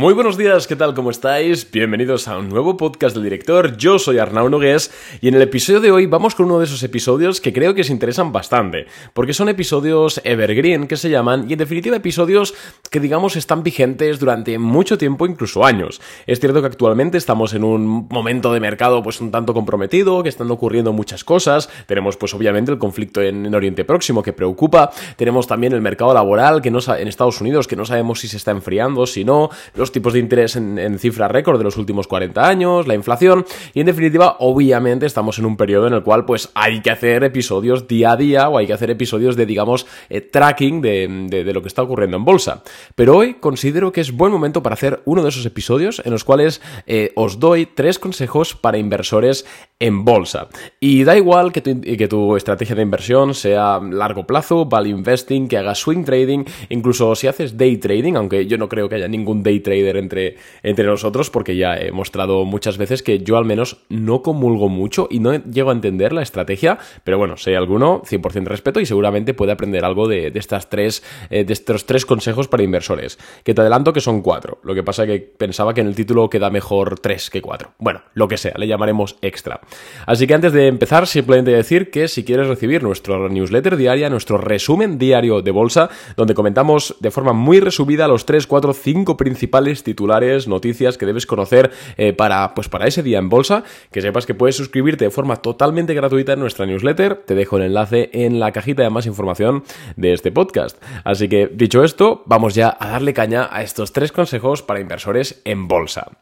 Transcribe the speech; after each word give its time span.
Muy 0.00 0.14
buenos 0.14 0.38
días, 0.38 0.66
¿qué 0.66 0.76
tal? 0.76 0.94
¿Cómo 0.94 1.10
estáis? 1.10 1.70
Bienvenidos 1.70 2.26
a 2.26 2.38
un 2.38 2.48
nuevo 2.48 2.78
podcast 2.78 3.14
del 3.14 3.24
director. 3.24 3.76
Yo 3.76 3.98
soy 3.98 4.16
Arnau 4.16 4.48
Nogués 4.48 4.90
y 5.20 5.28
en 5.28 5.34
el 5.34 5.42
episodio 5.42 5.78
de 5.78 5.92
hoy 5.92 6.06
vamos 6.06 6.34
con 6.34 6.46
uno 6.46 6.58
de 6.58 6.64
esos 6.64 6.82
episodios 6.82 7.38
que 7.38 7.52
creo 7.52 7.74
que 7.74 7.82
os 7.82 7.90
interesan 7.90 8.32
bastante, 8.32 8.86
porque 9.12 9.34
son 9.34 9.50
episodios 9.50 10.22
evergreen 10.24 10.88
que 10.88 10.96
se 10.96 11.10
llaman 11.10 11.44
y 11.50 11.52
en 11.52 11.58
definitiva 11.58 11.96
episodios 11.96 12.54
que 12.90 12.98
digamos 12.98 13.36
están 13.36 13.62
vigentes 13.62 14.18
durante 14.18 14.58
mucho 14.58 14.96
tiempo, 14.96 15.26
incluso 15.26 15.66
años. 15.66 16.00
Es 16.26 16.40
cierto 16.40 16.62
que 16.62 16.68
actualmente 16.68 17.18
estamos 17.18 17.52
en 17.52 17.62
un 17.62 18.08
momento 18.08 18.54
de 18.54 18.60
mercado 18.60 19.02
pues 19.02 19.20
un 19.20 19.30
tanto 19.30 19.52
comprometido, 19.52 20.22
que 20.22 20.30
están 20.30 20.50
ocurriendo 20.50 20.94
muchas 20.94 21.24
cosas. 21.24 21.68
Tenemos 21.84 22.16
pues 22.16 22.32
obviamente 22.32 22.72
el 22.72 22.78
conflicto 22.78 23.20
en, 23.20 23.54
Oriente 23.54 23.84
Próximo 23.84 24.22
que 24.22 24.32
preocupa, 24.32 24.92
tenemos 25.16 25.46
también 25.46 25.74
el 25.74 25.82
mercado 25.82 26.14
laboral 26.14 26.62
que 26.62 26.70
no 26.70 26.78
en 26.96 27.06
Estados 27.06 27.42
Unidos 27.42 27.68
que 27.68 27.76
no 27.76 27.84
sabemos 27.84 28.20
si 28.20 28.28
se 28.28 28.38
está 28.38 28.50
enfriando, 28.52 29.06
si 29.06 29.26
no 29.26 29.50
tipos 29.92 30.12
de 30.12 30.18
interés 30.18 30.56
en, 30.56 30.98
cifra 30.98 31.28
récord 31.28 31.58
de 31.58 31.64
los 31.64 31.76
últimos 31.76 32.06
40 32.06 32.46
años, 32.46 32.86
la 32.86 32.94
inflación 32.94 33.44
y 33.74 33.80
en 33.80 33.86
definitiva, 33.86 34.36
obviamente 34.38 35.06
estamos 35.06 35.38
en 35.38 35.46
un 35.46 35.56
periodo 35.56 35.86
en 35.86 35.94
el 35.94 36.02
cual 36.02 36.24
pues 36.24 36.50
hay 36.54 36.80
que 36.80 36.90
hacer 36.90 37.24
episodios 37.24 37.88
día 37.88 38.12
a 38.12 38.16
día 38.16 38.48
o 38.48 38.58
hay 38.58 38.66
que 38.66 38.72
hacer 38.72 38.90
episodios 38.90 39.36
de 39.36 39.46
digamos 39.46 39.86
eh, 40.08 40.20
tracking 40.20 40.80
de, 40.80 41.50
lo 41.52 41.62
que 41.62 41.68
está 41.68 41.82
ocurriendo 41.82 42.16
en 42.16 42.24
bolsa. 42.24 42.62
Pero 42.94 43.16
hoy 43.16 43.34
considero 43.34 43.92
que 43.92 44.00
es 44.00 44.12
buen 44.12 44.32
momento 44.32 44.62
para 44.62 44.74
hacer 44.74 45.00
uno 45.04 45.22
de 45.22 45.30
esos 45.30 45.46
episodios 45.46 46.02
en 46.04 46.12
los 46.12 46.24
cuales 46.24 46.60
eh, 46.86 47.12
os 47.16 47.40
doy 47.40 47.66
tres 47.66 47.98
consejos 47.98 48.54
para 48.54 48.78
inversores 48.78 49.46
en 49.80 50.04
bolsa. 50.04 50.48
Y 50.78 51.04
da 51.04 51.16
igual 51.16 51.52
que 51.52 51.62
tu, 51.62 52.36
estrategia 52.36 52.76
de 52.76 52.82
inversión 52.82 53.34
sea 53.34 53.80
largo 53.80 54.26
plazo, 54.26 54.66
value 54.66 54.90
investing, 54.90 55.48
que 55.48 55.56
hagas 55.56 55.78
swing 55.78 56.04
trading, 56.04 56.44
incluso 56.68 57.14
si 57.14 57.26
haces 57.26 57.56
day 57.56 57.78
trading, 57.78 58.14
aunque 58.14 58.46
yo 58.46 58.58
no 58.58 58.68
creo 58.68 58.88
que 58.88 58.96
haya 58.96 59.08
ningún 59.08 59.42
day 59.42 59.60
entre, 59.88 60.36
entre 60.62 60.86
nosotros, 60.86 61.30
porque 61.30 61.56
ya 61.56 61.76
he 61.76 61.92
mostrado 61.92 62.44
muchas 62.44 62.78
veces 62.78 63.02
que 63.02 63.20
yo 63.20 63.36
al 63.36 63.44
menos 63.44 63.78
no 63.88 64.22
comulgo 64.22 64.68
mucho 64.68 65.08
y 65.10 65.20
no 65.20 65.34
llego 65.34 65.70
a 65.70 65.74
entender 65.74 66.12
la 66.12 66.22
estrategia, 66.22 66.78
pero 67.04 67.18
bueno, 67.18 67.36
sé 67.36 67.56
alguno, 67.56 68.02
100% 68.02 68.44
respeto 68.44 68.80
y 68.80 68.86
seguramente 68.86 69.34
puede 69.34 69.52
aprender 69.52 69.84
algo 69.84 70.08
de, 70.08 70.32
estas 70.34 70.70
tres, 70.70 71.02
eh, 71.30 71.44
de 71.44 71.52
estos 71.52 71.86
tres 71.86 72.06
consejos 72.06 72.48
para 72.48 72.62
inversores, 72.62 73.18
que 73.44 73.54
te 73.54 73.60
adelanto 73.60 73.92
que 73.92 74.00
son 74.00 74.22
cuatro, 74.22 74.58
lo 74.62 74.74
que 74.74 74.82
pasa 74.82 75.06
que 75.06 75.20
pensaba 75.20 75.74
que 75.74 75.80
en 75.80 75.86
el 75.86 75.94
título 75.94 76.30
queda 76.30 76.50
mejor 76.50 76.98
tres 76.98 77.30
que 77.30 77.42
cuatro. 77.42 77.72
Bueno, 77.78 78.02
lo 78.14 78.28
que 78.28 78.36
sea, 78.36 78.54
le 78.56 78.66
llamaremos 78.66 79.16
extra. 79.22 79.60
Así 80.06 80.26
que 80.26 80.34
antes 80.34 80.52
de 80.52 80.66
empezar, 80.66 81.06
simplemente 81.06 81.50
decir 81.50 81.90
que 81.90 82.08
si 82.08 82.24
quieres 82.24 82.46
recibir 82.46 82.82
nuestro 82.82 83.28
newsletter 83.28 83.76
diaria, 83.76 84.10
nuestro 84.10 84.38
resumen 84.38 84.98
diario 84.98 85.42
de 85.42 85.50
bolsa, 85.50 85.90
donde 86.16 86.34
comentamos 86.34 86.96
de 87.00 87.10
forma 87.10 87.32
muy 87.32 87.60
resumida 87.60 88.08
los 88.08 88.26
3, 88.26 88.46
4, 88.46 88.72
5 88.72 89.16
principales 89.16 89.69
titulares, 89.82 90.48
noticias 90.48 90.98
que 90.98 91.06
debes 91.06 91.26
conocer 91.26 91.70
eh, 91.96 92.12
para, 92.12 92.54
pues 92.54 92.68
para 92.68 92.86
ese 92.86 93.02
día 93.02 93.18
en 93.18 93.28
bolsa, 93.28 93.64
que 93.92 94.02
sepas 94.02 94.26
que 94.26 94.34
puedes 94.34 94.56
suscribirte 94.56 95.04
de 95.04 95.10
forma 95.10 95.36
totalmente 95.36 95.94
gratuita 95.94 96.34
en 96.34 96.40
nuestra 96.40 96.66
newsletter. 96.66 97.16
Te 97.26 97.34
dejo 97.34 97.56
el 97.56 97.64
enlace 97.64 98.10
en 98.12 98.40
la 98.40 98.52
cajita 98.52 98.82
de 98.82 98.90
más 98.90 99.06
información 99.06 99.64
de 99.96 100.12
este 100.12 100.32
podcast. 100.32 100.82
Así 101.04 101.28
que, 101.28 101.50
dicho 101.52 101.84
esto, 101.84 102.22
vamos 102.26 102.54
ya 102.54 102.76
a 102.78 102.88
darle 102.88 103.14
caña 103.14 103.48
a 103.50 103.62
estos 103.62 103.92
tres 103.92 104.12
consejos 104.12 104.62
para 104.62 104.80
inversores 104.80 105.40
en 105.44 105.68
bolsa. 105.68 106.12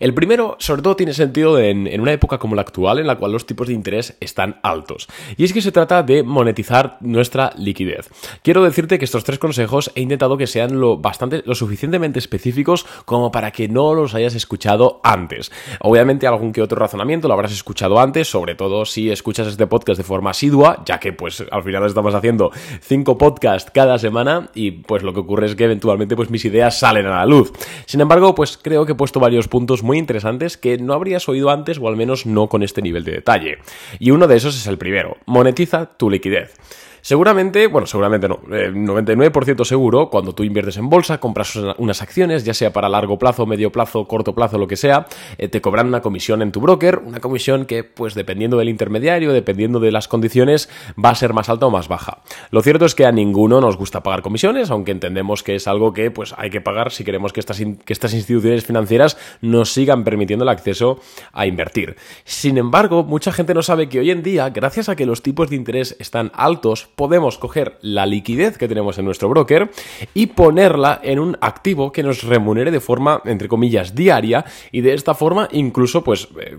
El 0.00 0.14
primero, 0.14 0.56
sobre 0.58 0.80
todo, 0.80 0.96
tiene 0.96 1.12
sentido 1.12 1.58
en, 1.58 2.00
una 2.00 2.12
época 2.12 2.38
como 2.38 2.54
la 2.54 2.62
actual, 2.62 2.98
en 2.98 3.06
la 3.06 3.16
cual 3.16 3.32
los 3.32 3.44
tipos 3.44 3.68
de 3.68 3.74
interés 3.74 4.16
están 4.20 4.58
altos. 4.62 5.08
Y 5.36 5.44
es 5.44 5.52
que 5.52 5.60
se 5.60 5.72
trata 5.72 6.02
de 6.02 6.22
monetizar 6.22 6.96
nuestra 7.00 7.52
liquidez. 7.58 8.08
Quiero 8.42 8.64
decirte 8.64 8.98
que 8.98 9.04
estos 9.04 9.24
tres 9.24 9.38
consejos 9.38 9.92
he 9.94 10.00
intentado 10.00 10.38
que 10.38 10.46
sean 10.46 10.80
lo, 10.80 10.96
bastante, 10.96 11.42
lo 11.44 11.54
suficientemente 11.54 12.18
específicos 12.18 12.86
como 13.04 13.30
para 13.30 13.50
que 13.50 13.68
no 13.68 13.92
los 13.92 14.14
hayas 14.14 14.34
escuchado 14.34 15.02
antes. 15.04 15.52
Obviamente, 15.80 16.26
algún 16.26 16.52
que 16.52 16.62
otro 16.62 16.78
razonamiento 16.78 17.28
lo 17.28 17.34
habrás 17.34 17.52
escuchado 17.52 18.00
antes, 18.00 18.26
sobre 18.26 18.54
todo 18.54 18.86
si 18.86 19.10
escuchas 19.10 19.48
este 19.48 19.66
podcast 19.66 19.98
de 19.98 20.04
forma 20.04 20.30
asidua, 20.30 20.82
ya 20.86 20.98
que 20.98 21.12
pues 21.12 21.44
al 21.50 21.62
final 21.62 21.84
estamos 21.84 22.14
haciendo 22.14 22.52
cinco 22.80 23.18
podcasts 23.18 23.70
cada 23.70 23.98
semana 23.98 24.48
y 24.54 24.70
pues 24.70 25.02
lo 25.02 25.12
que 25.12 25.20
ocurre 25.20 25.44
es 25.44 25.54
que 25.56 25.64
eventualmente 25.64 26.16
pues 26.16 26.30
mis 26.30 26.46
ideas 26.46 26.78
salen 26.78 27.04
a 27.06 27.16
la 27.16 27.26
luz. 27.26 27.52
Sin 27.84 28.00
embargo, 28.00 28.34
pues 28.34 28.56
creo 28.56 28.86
que 28.86 28.92
he 28.92 28.94
puesto 28.94 29.20
varios 29.20 29.46
puntos 29.46 29.82
interesantes 29.98 30.56
que 30.56 30.78
no 30.78 30.94
habrías 30.94 31.28
oído 31.28 31.50
antes 31.50 31.78
o 31.78 31.88
al 31.88 31.96
menos 31.96 32.26
no 32.26 32.48
con 32.48 32.62
este 32.62 32.82
nivel 32.82 33.04
de 33.04 33.12
detalle. 33.12 33.58
Y 33.98 34.10
uno 34.10 34.26
de 34.26 34.36
esos 34.36 34.56
es 34.56 34.66
el 34.66 34.78
primero, 34.78 35.16
monetiza 35.26 35.86
tu 35.96 36.10
liquidez. 36.10 36.54
Seguramente, 37.02 37.66
bueno, 37.66 37.86
seguramente 37.86 38.28
no, 38.28 38.40
99% 38.42 39.60
eh, 39.60 39.64
seguro, 39.64 40.10
cuando 40.10 40.34
tú 40.34 40.44
inviertes 40.44 40.76
en 40.76 40.88
bolsa, 40.88 41.18
compras 41.18 41.56
unas 41.56 42.02
acciones, 42.02 42.44
ya 42.44 42.54
sea 42.54 42.72
para 42.72 42.88
largo 42.88 43.18
plazo, 43.18 43.46
medio 43.46 43.72
plazo, 43.72 44.06
corto 44.06 44.34
plazo, 44.34 44.58
lo 44.58 44.66
que 44.66 44.76
sea, 44.76 45.06
eh, 45.38 45.48
te 45.48 45.60
cobran 45.60 45.86
una 45.86 46.00
comisión 46.00 46.42
en 46.42 46.52
tu 46.52 46.60
broker, 46.60 46.98
una 47.04 47.20
comisión 47.20 47.66
que, 47.66 47.84
pues 47.84 48.14
dependiendo 48.14 48.56
del 48.58 48.68
intermediario, 48.68 49.32
dependiendo 49.32 49.80
de 49.80 49.92
las 49.92 50.08
condiciones, 50.08 50.68
va 51.02 51.10
a 51.10 51.14
ser 51.14 51.32
más 51.32 51.48
alta 51.48 51.66
o 51.66 51.70
más 51.70 51.88
baja. 51.88 52.22
Lo 52.50 52.62
cierto 52.62 52.84
es 52.84 52.94
que 52.94 53.06
a 53.06 53.12
ninguno 53.12 53.60
nos 53.60 53.76
gusta 53.76 54.02
pagar 54.02 54.22
comisiones, 54.22 54.70
aunque 54.70 54.92
entendemos 54.92 55.42
que 55.42 55.54
es 55.54 55.66
algo 55.68 55.92
que, 55.92 56.10
pues, 56.10 56.34
hay 56.36 56.50
que 56.50 56.60
pagar 56.60 56.92
si 56.92 57.04
queremos 57.04 57.32
que 57.32 57.40
estas, 57.40 57.58
que 57.58 57.92
estas 57.92 58.14
instituciones 58.14 58.64
financieras 58.64 59.16
nos 59.40 59.72
sigan 59.72 60.04
permitiendo 60.04 60.44
el 60.44 60.48
acceso 60.48 61.00
a 61.32 61.46
invertir. 61.46 61.96
Sin 62.24 62.58
embargo, 62.58 63.04
mucha 63.04 63.32
gente 63.32 63.54
no 63.54 63.62
sabe 63.62 63.88
que 63.88 64.00
hoy 64.00 64.10
en 64.10 64.22
día, 64.22 64.50
gracias 64.50 64.88
a 64.88 64.96
que 64.96 65.06
los 65.06 65.22
tipos 65.22 65.50
de 65.50 65.56
interés 65.56 65.96
están 65.98 66.30
altos, 66.34 66.89
podemos 66.94 67.38
coger 67.38 67.78
la 67.82 68.06
liquidez 68.06 68.58
que 68.58 68.68
tenemos 68.68 68.98
en 68.98 69.04
nuestro 69.04 69.28
broker 69.28 69.70
y 70.14 70.26
ponerla 70.26 71.00
en 71.02 71.18
un 71.18 71.36
activo 71.40 71.92
que 71.92 72.02
nos 72.02 72.22
remunere 72.22 72.70
de 72.70 72.80
forma, 72.80 73.22
entre 73.24 73.48
comillas, 73.48 73.94
diaria 73.94 74.44
y 74.72 74.80
de 74.80 74.94
esta 74.94 75.14
forma 75.14 75.48
incluso 75.52 76.02
pues 76.04 76.28
eh, 76.40 76.56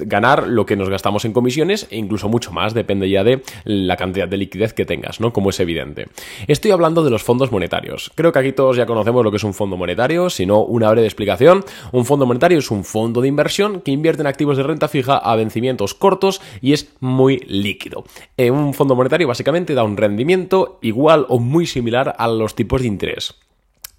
ganar 0.00 0.48
lo 0.48 0.66
que 0.66 0.76
nos 0.76 0.88
gastamos 0.88 1.24
en 1.24 1.32
comisiones 1.32 1.86
e 1.90 1.96
incluso 1.96 2.28
mucho 2.28 2.52
más, 2.52 2.74
depende 2.74 3.08
ya 3.08 3.24
de 3.24 3.42
la 3.64 3.96
cantidad 3.96 4.28
de 4.28 4.36
liquidez 4.36 4.72
que 4.72 4.84
tengas, 4.84 5.20
¿no? 5.20 5.32
Como 5.32 5.50
es 5.50 5.60
evidente. 5.60 6.08
Estoy 6.46 6.70
hablando 6.70 7.02
de 7.02 7.10
los 7.10 7.22
fondos 7.22 7.52
monetarios. 7.52 8.10
Creo 8.14 8.32
que 8.32 8.38
aquí 8.38 8.52
todos 8.52 8.76
ya 8.76 8.86
conocemos 8.86 9.24
lo 9.24 9.30
que 9.30 9.36
es 9.36 9.44
un 9.44 9.54
fondo 9.54 9.76
monetario, 9.76 10.30
si 10.30 10.46
no, 10.46 10.62
una 10.62 10.90
breve 10.90 11.06
explicación. 11.06 11.64
Un 11.92 12.04
fondo 12.04 12.26
monetario 12.26 12.58
es 12.58 12.70
un 12.70 12.84
fondo 12.84 13.20
de 13.20 13.28
inversión 13.28 13.80
que 13.80 13.90
invierte 13.90 14.22
en 14.22 14.26
activos 14.26 14.56
de 14.56 14.62
renta 14.62 14.88
fija 14.88 15.16
a 15.16 15.36
vencimientos 15.36 15.94
cortos 15.94 16.40
y 16.60 16.72
es 16.72 16.92
muy 17.00 17.38
líquido. 17.46 18.04
Eh, 18.36 18.50
un 18.50 18.74
fondo 18.74 18.94
monetario 18.94 19.28
básicamente 19.28 19.74
da 19.80 19.84
un 19.84 19.96
rendimiento 19.96 20.78
igual 20.82 21.24
o 21.30 21.38
muy 21.38 21.66
similar 21.66 22.14
a 22.18 22.28
los 22.28 22.54
tipos 22.54 22.82
de 22.82 22.88
interés. 22.88 23.34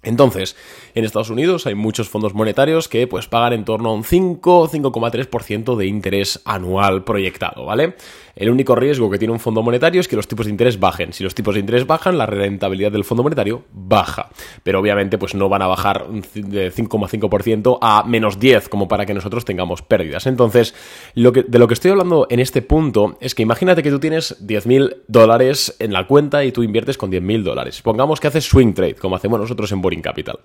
Entonces, 0.02 0.56
en 0.94 1.04
Estados 1.04 1.30
Unidos 1.30 1.66
hay 1.66 1.74
muchos 1.74 2.08
fondos 2.08 2.34
monetarios 2.34 2.88
que 2.88 3.06
pues 3.06 3.28
pagan 3.28 3.52
en 3.52 3.64
torno 3.64 3.90
a 3.90 3.94
un 3.94 4.04
5 4.04 4.68
5,3% 4.68 5.76
de 5.76 5.86
interés 5.86 6.40
anual 6.44 7.04
proyectado, 7.04 7.64
¿vale? 7.64 7.94
El 8.34 8.48
único 8.48 8.74
riesgo 8.74 9.10
que 9.10 9.18
tiene 9.18 9.32
un 9.32 9.40
fondo 9.40 9.62
monetario 9.62 10.00
es 10.00 10.08
que 10.08 10.16
los 10.16 10.26
tipos 10.26 10.46
de 10.46 10.52
interés 10.52 10.80
bajen. 10.80 11.12
Si 11.12 11.22
los 11.22 11.34
tipos 11.34 11.54
de 11.54 11.60
interés 11.60 11.86
bajan, 11.86 12.16
la 12.16 12.26
rentabilidad 12.26 12.90
del 12.90 13.04
fondo 13.04 13.22
monetario 13.22 13.64
baja. 13.72 14.30
Pero 14.62 14.80
obviamente 14.80 15.18
pues 15.18 15.34
no 15.34 15.48
van 15.48 15.62
a 15.62 15.66
bajar 15.66 16.06
de 16.08 16.72
5,5% 16.72 17.78
a 17.80 18.04
menos 18.04 18.38
10 18.38 18.68
como 18.68 18.88
para 18.88 19.04
que 19.04 19.14
nosotros 19.14 19.44
tengamos 19.44 19.82
pérdidas. 19.82 20.26
Entonces, 20.26 20.74
de 21.14 21.58
lo 21.58 21.68
que 21.68 21.74
estoy 21.74 21.90
hablando 21.90 22.26
en 22.30 22.40
este 22.40 22.62
punto 22.62 23.18
es 23.20 23.34
que 23.34 23.42
imagínate 23.42 23.82
que 23.82 23.90
tú 23.90 24.00
tienes 24.00 24.40
10.000 24.46 25.02
dólares 25.08 25.76
en 25.78 25.92
la 25.92 26.06
cuenta 26.06 26.44
y 26.44 26.52
tú 26.52 26.62
inviertes 26.62 26.96
con 26.96 27.12
10.000 27.12 27.42
dólares. 27.42 27.82
Pongamos 27.82 28.18
que 28.18 28.28
haces 28.28 28.44
swing 28.44 28.72
trade, 28.72 28.94
como 28.94 29.16
hacemos 29.16 29.38
nosotros 29.38 29.70
en 29.72 29.82
Capital. 30.00 30.38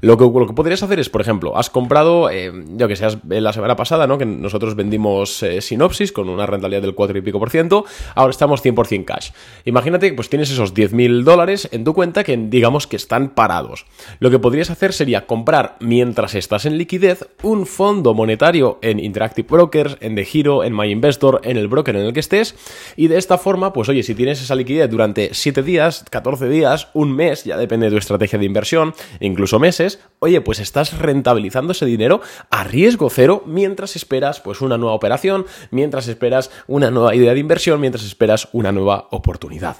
Lo 0.00 0.16
que, 0.16 0.24
lo 0.24 0.46
que 0.46 0.52
podrías 0.52 0.82
hacer 0.82 0.98
es, 0.98 1.08
por 1.08 1.20
ejemplo, 1.20 1.56
has 1.56 1.70
comprado, 1.70 2.30
eh, 2.30 2.52
yo 2.76 2.88
que 2.88 2.96
sé, 2.96 3.06
la 3.28 3.52
semana 3.52 3.76
pasada, 3.76 4.06
¿no? 4.06 4.18
Que 4.18 4.26
nosotros 4.26 4.74
vendimos 4.74 5.42
eh, 5.42 5.60
Sinopsis 5.60 6.12
con 6.12 6.28
una 6.28 6.46
rentabilidad 6.46 6.82
del 6.82 6.94
4 6.94 7.18
y 7.18 7.20
pico 7.22 7.38
por 7.38 7.50
ciento, 7.50 7.84
ahora 8.14 8.30
estamos 8.30 8.64
100% 8.64 9.04
cash. 9.04 9.30
Imagínate 9.64 10.10
que 10.10 10.14
pues 10.14 10.28
tienes 10.28 10.50
esos 10.50 10.74
10.000 10.74 11.24
dólares 11.24 11.68
en 11.72 11.84
tu 11.84 11.94
cuenta 11.94 12.24
que 12.24 12.36
digamos 12.36 12.86
que 12.86 12.96
están 12.96 13.30
parados. 13.30 13.86
Lo 14.20 14.30
que 14.30 14.38
podrías 14.38 14.70
hacer 14.70 14.92
sería 14.92 15.26
comprar 15.26 15.76
mientras 15.80 16.34
estás 16.34 16.66
en 16.66 16.78
liquidez 16.78 17.28
un 17.42 17.66
fondo 17.66 18.14
monetario 18.14 18.78
en 18.82 19.00
Interactive 19.00 19.48
Brokers, 19.48 19.96
en 20.00 20.14
The 20.14 20.24
Giro, 20.24 20.64
en 20.64 20.76
My 20.76 20.90
Investor, 20.90 21.40
en 21.44 21.56
el 21.56 21.68
broker 21.68 21.96
en 21.96 22.06
el 22.06 22.12
que 22.12 22.20
estés 22.20 22.54
y 22.96 23.08
de 23.08 23.18
esta 23.18 23.38
forma, 23.38 23.72
pues 23.72 23.88
oye, 23.88 24.02
si 24.02 24.14
tienes 24.14 24.40
esa 24.42 24.54
liquidez 24.54 24.90
durante 24.90 25.30
7 25.32 25.62
días, 25.62 26.04
14 26.10 26.48
días, 26.48 26.88
un 26.94 27.12
mes, 27.12 27.44
ya 27.44 27.56
depende 27.56 27.86
de 27.86 27.92
tu 27.92 27.98
estrategia 27.98 28.38
de 28.38 28.44
inversión, 28.44 28.85
incluso 29.20 29.58
meses, 29.58 30.00
oye, 30.18 30.40
pues 30.40 30.58
estás 30.58 30.98
rentabilizando 30.98 31.72
ese 31.72 31.86
dinero 31.86 32.20
a 32.50 32.64
riesgo 32.64 33.10
cero 33.10 33.42
mientras 33.46 33.96
esperas 33.96 34.40
pues 34.40 34.60
una 34.60 34.78
nueva 34.78 34.94
operación, 34.94 35.46
mientras 35.70 36.08
esperas 36.08 36.50
una 36.66 36.90
nueva 36.90 37.14
idea 37.14 37.34
de 37.34 37.40
inversión, 37.40 37.80
mientras 37.80 38.04
esperas 38.04 38.48
una 38.52 38.72
nueva 38.72 39.08
oportunidad. 39.10 39.76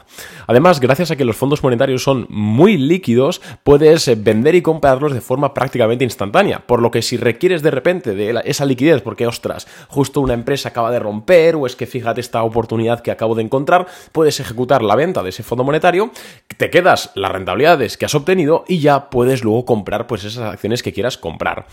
Además, 0.46 0.80
gracias 0.80 1.10
a 1.10 1.16
que 1.16 1.24
los 1.24 1.36
fondos 1.36 1.62
monetarios 1.62 2.02
son 2.02 2.26
muy 2.28 2.76
líquidos, 2.76 3.40
puedes 3.64 4.08
eh, 4.08 4.14
vender 4.14 4.54
y 4.54 4.62
comprarlos 4.62 5.12
de 5.12 5.20
forma 5.20 5.54
prácticamente 5.54 6.04
instantánea, 6.04 6.66
por 6.66 6.82
lo 6.82 6.90
que 6.90 7.02
si 7.02 7.16
requieres 7.16 7.62
de 7.62 7.70
repente 7.70 8.14
de 8.14 8.40
esa 8.44 8.64
liquidez 8.64 9.02
porque 9.02 9.26
ostras, 9.26 9.66
justo 9.88 10.20
una 10.20 10.34
empresa 10.34 10.68
acaba 10.70 10.90
de 10.90 10.98
romper 10.98 11.56
o 11.56 11.66
es 11.66 11.76
que 11.76 11.86
fíjate 11.86 12.20
esta 12.20 12.42
oportunidad 12.42 13.00
que 13.00 13.10
acabo 13.10 13.34
de 13.34 13.42
encontrar, 13.42 13.86
puedes 14.12 14.40
ejecutar 14.40 14.82
la 14.82 14.96
venta 14.96 15.22
de 15.22 15.30
ese 15.30 15.42
fondo 15.42 15.64
monetario, 15.64 16.10
te 16.56 16.70
quedas 16.70 17.10
las 17.14 17.32
rentabilidades 17.32 17.96
que 17.96 18.04
has 18.04 18.14
obtenido 18.14 18.64
y 18.68 18.78
ya 18.78 18.95
puedes 19.10 19.44
luego 19.44 19.64
comprar 19.64 20.06
pues 20.06 20.24
esas 20.24 20.52
acciones 20.52 20.82
que 20.82 20.92
quieras 20.92 21.16
comprar. 21.18 21.66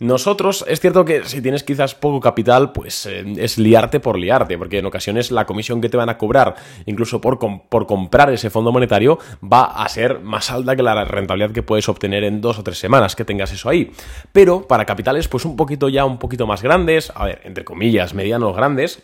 Nosotros, 0.00 0.64
es 0.68 0.80
cierto 0.80 1.04
que 1.04 1.24
si 1.24 1.42
tienes 1.42 1.62
quizás 1.62 1.94
poco 1.94 2.20
capital, 2.20 2.72
pues 2.72 3.06
eh, 3.06 3.24
es 3.36 3.58
liarte 3.58 4.00
por 4.00 4.18
liarte, 4.18 4.58
porque 4.58 4.78
en 4.78 4.86
ocasiones 4.86 5.30
la 5.30 5.46
comisión 5.46 5.80
que 5.80 5.88
te 5.88 5.96
van 5.96 6.08
a 6.08 6.18
cobrar, 6.18 6.54
incluso 6.86 7.20
por, 7.20 7.38
por 7.38 7.86
comprar 7.86 8.30
ese 8.32 8.50
fondo 8.50 8.72
monetario, 8.72 9.18
va 9.40 9.64
a 9.64 9.88
ser 9.88 10.20
más 10.20 10.50
alta 10.50 10.76
que 10.76 10.82
la 10.82 11.04
rentabilidad 11.04 11.52
que 11.52 11.62
puedes 11.62 11.88
obtener 11.88 12.24
en 12.24 12.40
dos 12.40 12.58
o 12.58 12.62
tres 12.62 12.78
semanas 12.78 13.16
que 13.16 13.24
tengas 13.24 13.52
eso 13.52 13.68
ahí. 13.68 13.90
Pero 14.32 14.66
para 14.66 14.84
capitales, 14.84 15.28
pues 15.28 15.44
un 15.44 15.56
poquito 15.56 15.88
ya 15.88 16.04
un 16.04 16.18
poquito 16.18 16.46
más 16.46 16.62
grandes, 16.62 17.12
a 17.14 17.24
ver, 17.24 17.40
entre 17.44 17.64
comillas, 17.64 18.14
medianos 18.14 18.56
grandes, 18.56 19.02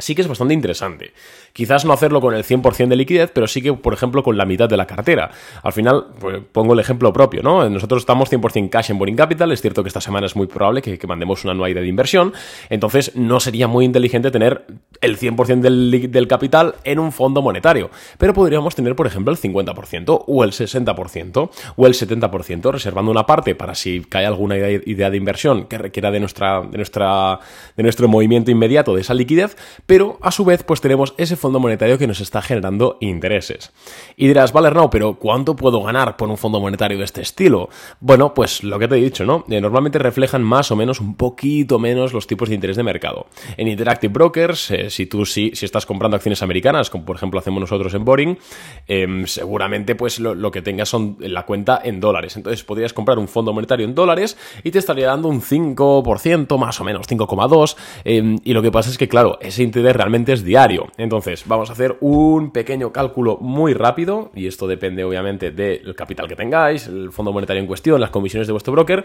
sí 0.00 0.14
que 0.14 0.22
es 0.22 0.28
bastante 0.28 0.54
interesante. 0.54 1.12
Quizás 1.52 1.84
no 1.84 1.92
hacerlo 1.92 2.20
con 2.20 2.34
el 2.34 2.44
100% 2.44 2.88
de 2.88 2.96
liquidez, 2.96 3.30
pero 3.32 3.46
sí 3.46 3.62
que, 3.62 3.72
por 3.72 3.92
ejemplo, 3.92 4.22
con 4.22 4.36
la 4.36 4.44
mitad 4.44 4.68
de 4.68 4.76
la 4.76 4.86
cartera. 4.86 5.30
Al 5.62 5.72
final, 5.72 6.06
pues, 6.18 6.40
pongo 6.52 6.74
el 6.74 6.80
ejemplo 6.80 7.12
propio, 7.12 7.42
¿no? 7.42 7.68
Nosotros 7.68 8.02
estamos 8.02 8.30
100% 8.30 8.70
cash 8.70 8.90
en 8.90 8.98
Boring 8.98 9.16
Capital, 9.16 9.52
es 9.52 9.60
cierto 9.60 9.82
que 9.82 9.88
esta 9.88 10.00
semana 10.00 10.26
es 10.26 10.36
muy 10.36 10.46
probable 10.46 10.82
que, 10.82 11.00
mandemos 11.10 11.42
una 11.42 11.52
anualidad 11.52 11.80
de 11.80 11.88
inversión, 11.88 12.32
entonces 12.68 13.16
no 13.16 13.40
sería 13.40 13.66
muy 13.66 13.84
inteligente 13.84 14.30
tener 14.30 14.64
el 15.00 15.18
100% 15.18 15.60
del, 15.60 16.10
del 16.10 16.28
capital 16.28 16.76
en 16.84 17.00
un 17.00 17.10
fondo 17.10 17.42
monetario, 17.42 17.90
pero 18.16 18.32
podríamos 18.32 18.76
tener, 18.76 18.94
por 18.94 19.08
ejemplo, 19.08 19.32
el 19.32 19.38
50% 19.38 20.24
o 20.26 20.44
el 20.44 20.52
60% 20.52 21.50
o 21.76 21.86
el 21.86 21.94
70%, 21.94 22.72
reservando 22.72 23.10
una 23.10 23.26
parte 23.26 23.54
para 23.54 23.74
si 23.74 24.02
cae 24.02 24.26
alguna 24.26 24.56
idea 24.56 25.10
de 25.10 25.16
inversión 25.16 25.66
que 25.66 25.78
requiera 25.78 26.10
de, 26.10 26.20
nuestra, 26.20 26.62
de, 26.62 26.76
nuestra, 26.76 27.40
de 27.76 27.82
nuestro 27.82 28.08
movimiento 28.08 28.50
inmediato 28.50 28.94
de 28.94 29.00
esa 29.00 29.14
liquidez, 29.14 29.56
pero 29.90 30.18
a 30.22 30.30
su 30.30 30.44
vez 30.44 30.62
pues 30.62 30.80
tenemos 30.80 31.14
ese 31.16 31.34
fondo 31.34 31.58
monetario 31.58 31.98
que 31.98 32.06
nos 32.06 32.20
está 32.20 32.40
generando 32.42 32.96
intereses. 33.00 33.72
Y 34.16 34.28
dirás, 34.28 34.52
vale, 34.52 34.70
no, 34.70 34.88
pero 34.88 35.14
¿cuánto 35.14 35.56
puedo 35.56 35.82
ganar 35.82 36.16
por 36.16 36.28
un 36.28 36.38
fondo 36.38 36.60
monetario 36.60 36.96
de 36.96 37.02
este 37.02 37.22
estilo? 37.22 37.70
Bueno, 37.98 38.32
pues 38.32 38.62
lo 38.62 38.78
que 38.78 38.86
te 38.86 38.94
he 38.94 39.02
dicho, 39.02 39.26
¿no? 39.26 39.44
Eh, 39.48 39.60
normalmente 39.60 39.98
reflejan 39.98 40.44
más 40.44 40.70
o 40.70 40.76
menos 40.76 41.00
un 41.00 41.16
poquito 41.16 41.80
menos 41.80 42.12
los 42.12 42.28
tipos 42.28 42.48
de 42.48 42.54
interés 42.54 42.76
de 42.76 42.84
mercado. 42.84 43.26
En 43.56 43.66
Interactive 43.66 44.12
Brokers, 44.12 44.70
eh, 44.70 44.90
si 44.90 45.06
tú 45.06 45.26
si, 45.26 45.50
si 45.54 45.64
estás 45.64 45.86
comprando 45.86 46.14
acciones 46.14 46.40
americanas, 46.40 46.88
como 46.88 47.04
por 47.04 47.16
ejemplo 47.16 47.40
hacemos 47.40 47.60
nosotros 47.60 47.92
en 47.92 48.04
Boring, 48.04 48.38
em, 48.86 49.26
seguramente 49.26 49.96
pues 49.96 50.20
lo, 50.20 50.52
que 50.52 50.62
tengas 50.62 50.88
son 50.88 51.16
la 51.18 51.44
cuenta 51.46 51.80
en 51.82 51.98
dólares. 51.98 52.36
Entonces 52.36 52.62
podrías 52.62 52.92
comprar 52.92 53.18
un 53.18 53.26
fondo 53.26 53.52
monetario 53.52 53.86
en 53.86 53.96
dólares 53.96 54.36
y 54.62 54.70
te 54.70 54.78
estaría 54.78 55.08
dando 55.08 55.26
un 55.26 55.42
5%, 55.42 56.58
más 56.58 56.80
o 56.80 56.84
menos, 56.84 57.08
5,2%. 57.08 57.76
Em, 58.04 58.38
y 58.44 58.52
lo 58.52 58.62
que 58.62 58.70
pasa 58.70 58.88
es 58.88 58.96
que, 58.96 59.08
claro, 59.08 59.36
ese 59.40 59.64
interés 59.64 59.79
realmente 59.82 60.32
es 60.32 60.44
diario. 60.44 60.88
Entonces, 60.96 61.44
vamos 61.46 61.70
a 61.70 61.72
hacer 61.72 61.96
un 62.00 62.50
pequeño 62.52 62.92
cálculo 62.92 63.38
muy 63.40 63.74
rápido, 63.74 64.30
y 64.34 64.46
esto 64.46 64.66
depende 64.66 65.04
obviamente 65.04 65.50
del 65.50 65.94
capital 65.94 66.28
que 66.28 66.36
tengáis, 66.36 66.86
el 66.86 67.12
fondo 67.12 67.32
monetario 67.32 67.60
en 67.60 67.66
cuestión, 67.66 68.00
las 68.00 68.10
comisiones 68.10 68.46
de 68.46 68.52
vuestro 68.52 68.72
broker, 68.72 69.04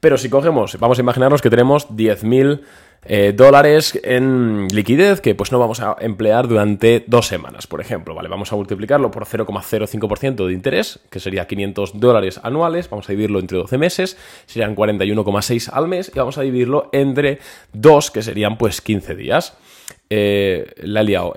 pero 0.00 0.18
si 0.18 0.28
cogemos, 0.28 0.78
vamos 0.78 0.98
a 0.98 1.02
imaginarnos 1.02 1.42
que 1.42 1.50
tenemos 1.50 1.88
10.000 1.90 2.60
eh, 3.08 3.32
dólares 3.36 3.98
en 4.02 4.66
liquidez 4.72 5.20
que 5.20 5.36
pues 5.36 5.52
no 5.52 5.60
vamos 5.60 5.78
a 5.80 5.96
emplear 6.00 6.48
durante 6.48 7.04
dos 7.06 7.28
semanas, 7.28 7.68
por 7.68 7.80
ejemplo, 7.80 8.16
¿vale? 8.16 8.28
Vamos 8.28 8.52
a 8.52 8.56
multiplicarlo 8.56 9.12
por 9.12 9.26
0,05% 9.26 10.46
de 10.46 10.52
interés, 10.52 10.98
que 11.08 11.20
sería 11.20 11.46
500 11.46 12.00
dólares 12.00 12.40
anuales, 12.42 12.90
vamos 12.90 13.08
a 13.08 13.12
dividirlo 13.12 13.38
entre 13.38 13.58
12 13.58 13.78
meses, 13.78 14.18
serían 14.46 14.74
41,6 14.74 15.70
al 15.72 15.86
mes, 15.86 16.10
y 16.12 16.18
vamos 16.18 16.36
a 16.36 16.42
dividirlo 16.42 16.90
entre 16.92 17.38
dos, 17.72 18.10
que 18.10 18.22
serían 18.22 18.58
pues 18.58 18.80
15 18.80 19.14
días. 19.14 19.56
Eh, 20.08 20.72
la 20.82 21.00
he 21.00 21.04
liado, 21.04 21.34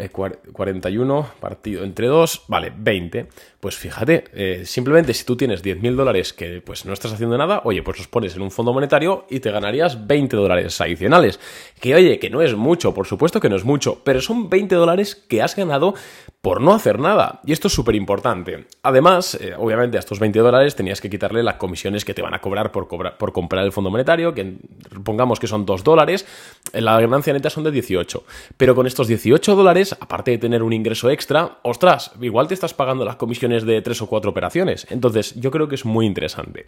41 0.53 1.19
eh, 1.19 1.39
partido 1.39 1.83
entre 1.83 2.07
2, 2.07 2.43
vale, 2.47 2.71
20. 2.75 3.27
Pues 3.59 3.75
fíjate, 3.75 4.25
eh, 4.33 4.65
simplemente 4.65 5.13
si 5.13 5.25
tú 5.25 5.35
tienes 5.35 5.63
10.000 5.63 5.95
dólares 5.95 6.31
que 6.31 6.61
pues 6.61 6.85
no 6.85 6.93
estás 6.93 7.11
haciendo 7.11 7.37
nada, 7.37 7.61
oye, 7.65 7.83
pues 7.83 7.97
los 7.97 8.07
pones 8.07 8.35
en 8.35 8.41
un 8.41 8.51
fondo 8.51 8.71
monetario 8.71 9.25
y 9.29 9.41
te 9.41 9.51
ganarías 9.51 10.07
20 10.07 10.37
dólares 10.37 10.79
adicionales. 10.79 11.39
Que 11.81 11.95
oye, 11.95 12.19
que 12.19 12.29
no 12.29 12.41
es 12.41 12.55
mucho, 12.55 12.93
por 12.93 13.05
supuesto 13.07 13.41
que 13.41 13.49
no 13.49 13.55
es 13.55 13.65
mucho, 13.65 14.01
pero 14.03 14.21
son 14.21 14.49
20 14.49 14.75
dólares 14.75 15.15
que 15.15 15.41
has 15.41 15.55
ganado 15.55 15.93
por 16.41 16.61
no 16.61 16.73
hacer 16.73 16.99
nada. 16.99 17.41
Y 17.45 17.51
esto 17.51 17.67
es 17.67 17.73
súper 17.73 17.95
importante. 17.95 18.67
Además, 18.83 19.35
eh, 19.41 19.55
obviamente 19.57 19.97
a 19.97 19.99
estos 19.99 20.19
20 20.19 20.39
dólares 20.39 20.75
tenías 20.75 21.01
que 21.01 21.09
quitarle 21.09 21.43
las 21.43 21.55
comisiones 21.55 22.05
que 22.05 22.13
te 22.13 22.21
van 22.21 22.33
a 22.33 22.39
cobrar 22.39 22.71
por, 22.71 22.87
por 22.87 23.33
comprar 23.33 23.65
el 23.65 23.73
fondo 23.73 23.89
monetario, 23.89 24.33
que 24.33 24.55
pongamos 25.03 25.37
que 25.37 25.47
son 25.47 25.65
2 25.65 25.83
dólares, 25.83 26.25
la 26.71 26.99
ganancia 27.01 27.33
neta 27.33 27.49
son 27.49 27.65
de 27.65 27.71
18. 27.71 28.23
Pero 28.59 28.75
con 28.75 28.87
estos 28.87 29.07
18 29.07 29.55
dólares, 29.55 29.95
aparte 30.01 30.31
de 30.31 30.37
tener 30.37 30.63
un 30.63 30.73
ingreso 30.73 31.09
extra, 31.09 31.59
ostras, 31.61 32.11
igual 32.19 32.49
te 32.49 32.53
estás 32.53 32.73
pagando 32.73 33.05
las 33.05 33.15
comisiones 33.15 33.63
de 33.63 33.81
tres 33.81 34.01
o 34.01 34.07
cuatro 34.07 34.31
operaciones. 34.31 34.85
Entonces, 34.89 35.33
yo 35.35 35.49
creo 35.49 35.69
que 35.69 35.75
es 35.75 35.85
muy 35.85 36.05
interesante. 36.05 36.65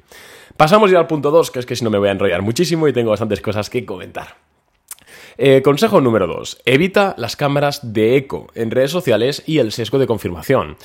Pasamos 0.55 0.89
ya 0.89 0.99
al 0.99 1.07
punto 1.07 1.31
2, 1.31 1.51
que 1.51 1.59
es 1.59 1.65
que 1.65 1.75
si 1.75 1.83
no 1.83 1.89
me 1.89 1.97
voy 1.97 2.07
a 2.07 2.13
enrollar 2.13 2.43
muchísimo 2.43 2.87
y 2.87 2.93
tengo 2.93 3.09
bastantes 3.09 3.41
cosas 3.41 3.69
que 3.69 3.85
comentar. 3.85 4.37
Eh, 5.37 5.61
consejo 5.61 5.99
número 5.99 6.27
2. 6.27 6.61
Evita 6.63 7.13
las 7.17 7.35
cámaras 7.35 7.91
de 7.91 8.15
eco 8.15 8.47
en 8.55 8.71
redes 8.71 8.91
sociales 8.91 9.43
y 9.45 9.57
el 9.57 9.73
sesgo 9.73 9.99
de 9.99 10.07
confirmación. 10.07 10.77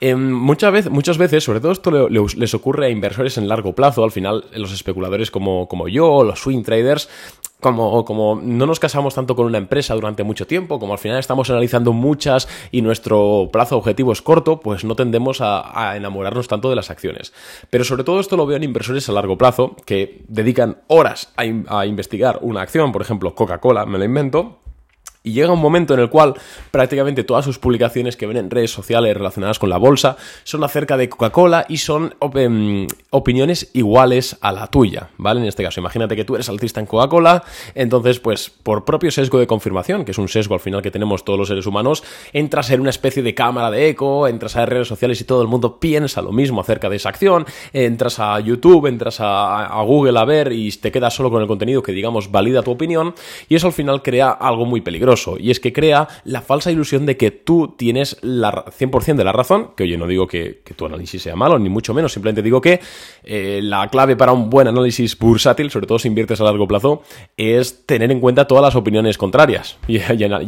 Em, 0.00 0.32
muchas, 0.32 0.72
veces, 0.72 1.44
sobre 1.44 1.60
todo 1.60 1.70
esto 1.70 2.08
les 2.08 2.54
ocurre 2.54 2.86
a 2.86 2.90
inversores 2.90 3.38
en 3.38 3.48
largo 3.48 3.74
plazo, 3.74 4.02
al 4.02 4.10
final 4.10 4.44
los 4.56 4.72
especuladores 4.72 5.30
como, 5.30 5.88
yo, 5.88 6.24
los 6.24 6.40
swing 6.40 6.64
traders, 6.64 7.08
como, 7.60 8.04
como 8.04 8.34
no 8.42 8.66
nos 8.66 8.80
casamos 8.80 9.14
tanto 9.14 9.36
con 9.36 9.46
una 9.46 9.58
empresa 9.58 9.94
durante 9.94 10.24
mucho 10.24 10.48
tiempo, 10.48 10.80
como 10.80 10.94
al 10.94 10.98
final 10.98 11.18
estamos 11.18 11.48
analizando 11.48 11.92
muchas 11.92 12.48
y 12.72 12.82
nuestro 12.82 13.48
plazo 13.52 13.78
objetivo 13.78 14.12
es 14.12 14.20
corto, 14.20 14.58
pues 14.58 14.84
no 14.84 14.96
tendemos 14.96 15.38
a, 15.40 15.96
enamorarnos 15.96 16.48
tanto 16.48 16.68
de 16.70 16.76
las 16.76 16.90
acciones. 16.90 17.32
Pero 17.70 17.84
sobre 17.84 18.02
todo 18.02 18.18
esto 18.18 18.36
lo 18.36 18.46
veo 18.46 18.56
en 18.56 18.64
inversores 18.64 19.08
a 19.08 19.12
largo 19.12 19.38
plazo 19.38 19.76
que 19.86 20.24
dedican 20.26 20.78
horas 20.88 21.32
a, 21.36 21.78
a 21.78 21.86
investigar 21.86 22.40
una 22.42 22.62
acción, 22.62 22.90
por 22.90 23.00
ejemplo 23.00 23.34
Coca-Cola, 23.36 23.86
me 23.86 23.98
lo 23.98 24.04
invento, 24.04 24.63
y 25.26 25.32
llega 25.32 25.50
un 25.50 25.58
momento 25.58 25.94
en 25.94 26.00
el 26.00 26.10
cual 26.10 26.34
prácticamente 26.70 27.24
todas 27.24 27.46
sus 27.46 27.58
publicaciones 27.58 28.16
que 28.16 28.26
ven 28.26 28.36
en 28.36 28.50
redes 28.50 28.70
sociales 28.70 29.16
relacionadas 29.16 29.58
con 29.58 29.70
la 29.70 29.78
bolsa 29.78 30.18
son 30.44 30.62
acerca 30.62 30.98
de 30.98 31.08
Coca-Cola 31.08 31.64
y 31.66 31.78
son 31.78 32.14
em, 32.34 32.86
opiniones 33.08 33.70
iguales 33.72 34.36
a 34.42 34.52
la 34.52 34.66
tuya, 34.66 35.08
¿vale? 35.16 35.40
En 35.40 35.46
este 35.46 35.64
caso, 35.64 35.80
imagínate 35.80 36.14
que 36.14 36.24
tú 36.24 36.34
eres 36.34 36.50
alcista 36.50 36.78
en 36.78 36.86
Coca-Cola, 36.86 37.42
entonces, 37.74 38.20
pues 38.20 38.50
por 38.50 38.84
propio 38.84 39.10
sesgo 39.10 39.38
de 39.38 39.46
confirmación, 39.46 40.04
que 40.04 40.10
es 40.10 40.18
un 40.18 40.28
sesgo 40.28 40.54
al 40.54 40.60
final 40.60 40.82
que 40.82 40.90
tenemos 40.90 41.24
todos 41.24 41.38
los 41.38 41.48
seres 41.48 41.64
humanos, 41.64 42.04
entras 42.34 42.70
en 42.70 42.82
una 42.82 42.90
especie 42.90 43.22
de 43.22 43.34
cámara 43.34 43.70
de 43.70 43.88
eco, 43.88 44.28
entras 44.28 44.56
a 44.56 44.66
redes 44.66 44.88
sociales 44.88 45.18
y 45.22 45.24
todo 45.24 45.40
el 45.40 45.48
mundo 45.48 45.80
piensa 45.80 46.20
lo 46.20 46.32
mismo 46.32 46.60
acerca 46.60 46.90
de 46.90 46.96
esa 46.96 47.08
acción, 47.08 47.46
entras 47.72 48.18
a 48.18 48.38
YouTube, 48.40 48.86
entras 48.88 49.20
a, 49.20 49.64
a 49.68 49.82
Google 49.84 50.18
a 50.18 50.26
ver 50.26 50.52
y 50.52 50.70
te 50.70 50.92
quedas 50.92 51.14
solo 51.14 51.30
con 51.30 51.40
el 51.40 51.48
contenido 51.48 51.82
que 51.82 51.92
digamos 51.92 52.30
valida 52.30 52.62
tu 52.62 52.72
opinión 52.72 53.14
y 53.48 53.54
eso 53.54 53.68
al 53.68 53.72
final 53.72 54.02
crea 54.02 54.30
algo 54.30 54.66
muy 54.66 54.82
peligroso 54.82 55.13
y 55.38 55.50
es 55.50 55.60
que 55.60 55.72
crea 55.72 56.08
la 56.24 56.42
falsa 56.42 56.70
ilusión 56.70 57.06
de 57.06 57.16
que 57.16 57.30
tú 57.30 57.74
tienes 57.76 58.18
la 58.22 58.64
100% 58.66 59.16
de 59.16 59.24
la 59.24 59.32
razón, 59.32 59.70
que 59.76 59.84
oye, 59.84 59.96
no 59.96 60.06
digo 60.06 60.26
que, 60.26 60.62
tu 60.76 60.86
análisis 60.86 61.22
sea 61.22 61.36
malo, 61.36 61.58
ni 61.58 61.68
mucho 61.68 61.94
menos, 61.94 62.12
simplemente 62.12 62.42
digo 62.42 62.60
que 62.60 62.80
eh, 63.22 63.60
la 63.62 63.88
clave 63.88 64.16
para 64.16 64.32
un 64.32 64.50
buen 64.50 64.66
análisis 64.66 65.16
bursátil, 65.16 65.70
sobre 65.70 65.86
todo 65.86 65.98
si 65.98 66.08
inviertes 66.08 66.40
a 66.40 66.44
largo 66.44 66.66
plazo, 66.66 67.02
es 67.36 67.86
tener 67.86 68.10
en 68.10 68.20
cuenta 68.20 68.46
todas 68.46 68.62
las 68.62 68.74
opiniones 68.74 69.16
contrarias 69.18 69.78
y, 69.88 69.98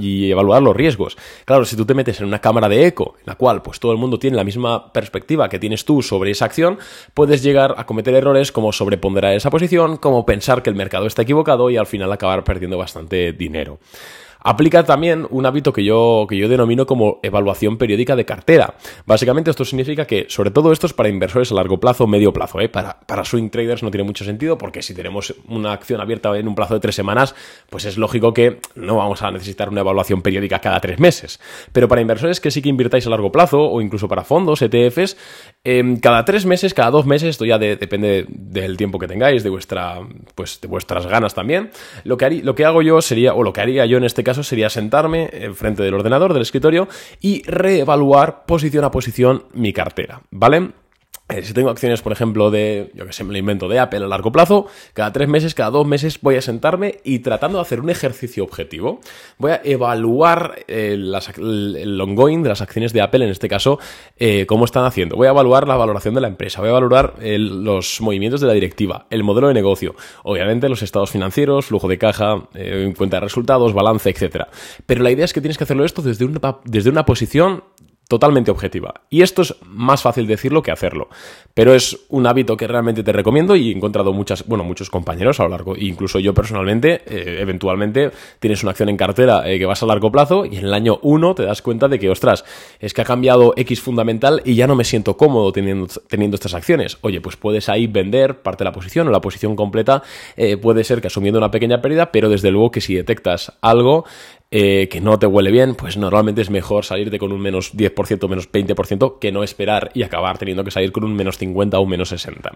y, 0.01 0.31
evaluar 0.31 0.63
los 0.63 0.75
riesgos. 0.75 1.17
Claro, 1.45 1.65
si 1.65 1.77
tú 1.77 1.87
te 1.87 1.95
metes 1.95 2.21
en 2.21 2.27
una 2.27 2.41
cámara 2.41 2.69
de 2.69 2.87
eco, 2.87 3.15
en 3.19 3.25
la 3.27 3.35
cual 3.37 3.63
pues 3.63 3.79
todo 3.79 3.93
el 3.93 3.99
mundo 3.99 4.19
tiene 4.19 4.37
la 4.37 4.45
misma 4.45 4.93
perspectiva 4.93 5.49
que 5.49 5.59
tienes 5.59 5.85
tú 5.85 6.03
sobre 6.03 6.33
esa 6.33 6.47
acción, 6.47 6.79
puedes 7.15 7.43
llegar 7.43 7.75
a 7.79 7.87
cometer 7.87 8.15
errores 8.15 8.51
como 8.51 8.73
sobreponderar 8.73 9.35
esa 9.35 9.51
posición, 9.51 9.97
como 9.97 10.27
pensar 10.27 10.63
que 10.63 10.71
el 10.71 10.77
mercado 10.77 11.07
está 11.07 11.23
equivocado 11.23 11.71
y 11.71 11.77
al 11.77 11.87
final 11.87 12.13
acabar 12.13 12.43
perdiendo 12.43 12.79
bastante 12.79 13.33
dinero. 13.33 13.79
Aplica 14.40 14.85
también 14.85 15.26
un 15.31 15.47
hábito 15.47 15.73
que 15.73 15.85
yo, 15.85 16.26
que 16.28 16.37
yo 16.37 16.49
denomino 16.49 16.87
como 16.87 17.21
evaluación 17.23 17.78
periódica 17.78 18.16
de 18.16 18.25
cartera. 18.25 18.75
Básicamente 19.07 19.50
esto 19.50 19.64
significa 19.64 20.07
que, 20.07 20.26
sobre 20.28 20.50
todo 20.50 20.73
esto 20.73 20.87
es 20.87 20.93
para 20.93 21.09
inversores 21.09 21.50
a 21.52 21.55
largo 21.55 21.81
plazo 21.81 22.05
o 22.05 22.07
medio 22.07 22.33
plazo, 22.33 22.61
¿eh? 22.61 22.69
para, 22.69 23.00
para 23.00 23.25
swing 23.25 23.50
traders 23.50 23.83
no 23.83 23.90
tiene 23.90 24.05
mucho 24.05 24.25
sentido 24.25 24.59
porque 24.59 24.83
si 24.83 24.95
tenemos 24.95 25.35
una 25.49 25.73
acción 25.73 26.00
abierta 26.00 26.37
en 26.37 26.49
un 26.49 26.55
plazo 26.55 26.75
de 26.75 26.81
tres 26.81 26.95
semanas, 26.95 27.35
pues 27.71 27.85
es 27.85 27.97
lógico 27.97 28.33
que 28.33 28.61
no 28.75 28.97
vamos 28.97 29.23
a 29.23 29.31
necesitar 29.31 29.69
una 29.69 29.81
evaluación 29.81 30.23
periódica 30.23 30.61
cada 30.61 30.81
tres 30.81 30.99
meses. 30.99 31.40
Pero 31.73 31.88
para 31.88 32.00
inversores 32.00 32.40
que 32.40 32.50
sí 32.50 32.62
que 32.62 32.69
invirtáis 32.69 33.07
a 33.07 33.11
largo 33.11 33.33
plazo 33.33 33.61
o 33.61 33.81
incluso 33.81 34.09
para 34.09 34.25
fondos, 34.25 34.62
ETFs, 34.62 35.16
em, 35.64 35.99
cada 35.99 36.25
tres 36.25 36.47
meses, 36.47 36.75
cada 36.75 36.90
dos 36.90 37.07
meses, 37.07 37.31
esto 37.31 37.45
ya 37.45 37.59
depende 37.59 38.26
del 38.28 38.76
tiempo 38.76 38.99
que 38.99 39.07
tengáis, 39.07 39.43
de, 39.43 39.50
vuestra, 39.50 40.00
pues, 40.35 40.61
de 40.61 40.69
vuestras 40.69 41.07
ganas 41.07 41.35
también, 41.35 41.71
lo 42.05 42.16
que, 42.16 42.43
lo 42.43 42.55
que 42.55 42.64
hago 42.64 42.83
yo 42.83 43.00
sería, 43.00 43.35
o 43.35 43.43
lo 43.43 43.52
que 43.52 43.61
haría 43.61 43.87
yo 43.87 43.99
en 43.99 44.05
este 44.05 44.23
caso, 44.26 44.42
sería 44.42 44.68
sentarme 44.68 45.30
enfrente 45.33 45.83
del 45.83 45.95
ordenador, 45.95 46.33
del 46.33 46.42
escritorio 46.42 46.88
y 47.21 47.42
reevaluar 47.45 48.45
posición 48.45 48.85
a 48.85 48.90
posición 48.90 49.45
mi 49.54 49.73
cartera, 49.73 50.21
¿vale? 50.30 50.73
Eh, 51.28 51.42
si 51.42 51.52
tengo 51.52 51.71
acciones, 51.71 52.02
por 52.02 52.12
ejemplo, 52.12 52.52
de, 52.52 52.92
yo 52.95 53.04
que 53.04 53.12
sé, 53.12 53.25
me 53.25 53.33
lo 53.33 53.38
invento, 53.38 53.68
de 53.68 53.80
Apple 53.80 54.04
a 54.04 54.06
largo 54.06 54.30
plazo, 54.30 54.66
cada 54.95 55.12
tres 55.12 55.28
meses, 55.28 55.54
cada 55.56 55.71
dos 55.71 55.85
meses 55.85 56.21
voy 56.23 56.37
a 56.37 56.42
sentarme 56.42 57.00
y 57.02 57.18
tratando 57.18 57.59
de 57.59 57.62
hacer 57.62 57.80
un 57.80 57.90
ejercicio 57.90 58.45
objetivo, 58.45 59.00
voy 59.37 59.50
a 59.50 59.61
evaluar 59.64 60.61
eh, 60.68 60.92
el 60.95 62.00
ongoing 62.00 62.45
de 62.45 62.49
las 62.50 62.61
acciones 62.61 62.92
de 62.92 63.00
Apple, 63.00 63.25
en 63.25 63.30
este 63.30 63.49
caso, 63.49 63.80
eh, 64.18 64.47
cómo 64.47 64.64
están 64.64 64.85
haciendo. 64.85 65.16
Voy 65.16 65.26
a 65.26 65.30
evaluar 65.30 65.66
la 65.66 65.75
valoración 65.75 66.14
de 66.14 66.21
la 66.21 66.28
empresa, 66.28 66.61
voy 66.61 66.71
a 66.71 66.75
valorar 66.75 67.14
los 67.21 68.00
movimientos 68.00 68.40
de 68.40 68.47
la 68.47 68.52
directiva, 68.52 69.06
el 69.11 69.25
modelo 69.25 69.49
de 69.49 69.54
negocio, 69.54 69.97
obviamente 70.23 70.68
los 70.68 70.83
estados 70.83 71.11
financieros, 71.11 71.66
flujo 71.66 71.88
de 71.88 71.99
caja, 71.99 72.49
cuenta 72.97 73.16
de 73.16 73.21
resultados, 73.21 73.73
balance, 73.73 74.09
etc. 74.09 74.45
Pero 74.87 75.02
la 75.02 75.11
idea 75.11 75.25
es 75.25 75.33
que 75.33 75.40
tienes 75.40 75.59
que 75.59 75.64
hacerlo 75.64 75.85
esto 75.85 76.02
desde 76.02 76.26
desde 76.64 76.90
una 76.90 77.04
posición 77.04 77.64
totalmente 78.09 78.51
objetiva. 78.51 79.03
Y 79.11 79.23
esto 79.23 79.43
es 79.43 79.55
más 79.65 80.03
fácil 80.03 80.27
decirlo 80.27 80.63
que 80.63 80.71
hacerlo. 80.71 81.09
Pero 81.55 81.75
es 81.75 81.99
un 82.09 82.27
hábito 82.27 82.57
que 82.57 82.67
realmente 82.67 83.03
te 83.03 83.13
recomiendo 83.13 83.57
y 83.57 83.71
he 83.71 83.77
encontrado 83.77 84.13
muchas, 84.13 84.47
bueno, 84.47 84.65
muchos 84.65 84.91
compañeros 84.91 85.41
a 85.41 85.45
lo 85.45 85.49
largo, 85.51 85.77
incluso 85.77 86.19
yo 86.19 86.35
personalmente, 86.35 87.03
eh, 87.07 87.39
eventualmente 87.41 88.11
tienes 88.39 88.63
una 88.63 88.71
acción 88.71 88.89
en 88.89 88.97
cartera 88.97 89.51
eh, 89.51 89.59
que 89.59 89.67
vas 89.67 89.83
a 89.83 89.87
largo 89.87 90.13
plazo 90.13 90.45
y 90.45 90.57
en 90.57 90.67
el 90.67 90.75
año 90.75 90.99
1 91.03 91.35
te 91.35 91.45
das 91.45 91.63
cuenta 91.63 91.89
de 91.89 91.99
que, 91.99 92.11
ostras, 92.11 92.45
es 92.79 92.95
que 92.95 93.03
ha 93.03 93.05
cambiado 93.05 93.55
X 93.57 93.81
fundamental 93.81 94.43
y 94.45 94.55
ya 94.55 94.67
no 94.67 94.77
me 94.77 94.85
siento 94.85 95.17
cómodo 95.17 95.53
teniendo, 95.53 95.89
teniendo 96.09 96.37
estas 96.37 96.55
acciones. 96.55 96.99
Oye, 97.01 97.21
pues 97.21 97.37
puedes 97.37 97.69
ahí 97.69 97.87
vender 97.87 98.43
parte 98.43 98.65
de 98.65 98.71
la 98.71 98.73
posición 98.73 99.09
o 99.09 99.11
la 99.11 99.21
posición 99.21 99.57
completa, 99.57 100.03
eh, 100.37 100.57
puede 100.57 100.85
ser 100.85 101.01
que 101.01 101.09
asumiendo 101.09 101.39
una 101.39 101.51
pequeña 101.51 101.81
pérdida, 101.81 102.13
pero 102.13 102.29
desde 102.29 102.51
luego 102.51 102.71
que 102.71 102.81
si 102.81 102.95
detectas 102.95 103.53
algo, 103.61 104.05
eh, 104.53 104.89
que 104.89 105.01
no 105.01 105.19
te 105.19 105.27
huele 105.27 105.51
bien, 105.51 105.75
pues 105.75 105.97
normalmente 105.97 106.41
es 106.41 106.51
mejor 106.51 106.85
salirte 106.85 107.19
con 107.19 107.33
un 107.33 107.41
menos 107.41 107.75
10%, 107.75 107.95
menos 108.29 108.50
20% 108.50 109.19
que 109.19 109.33
no 109.33 109.43
esperar 109.43 109.91
y 109.95 110.03
acabar 110.03 110.38
teniendo 110.38 110.65
que 110.65 110.71
salir 110.71 110.93
con 110.93 111.05
un 111.05 111.15
menos 111.15 111.38
50 111.38 111.79
o 111.79 111.83
un 111.83 111.88
menos 111.88 112.09
60. 112.11 112.53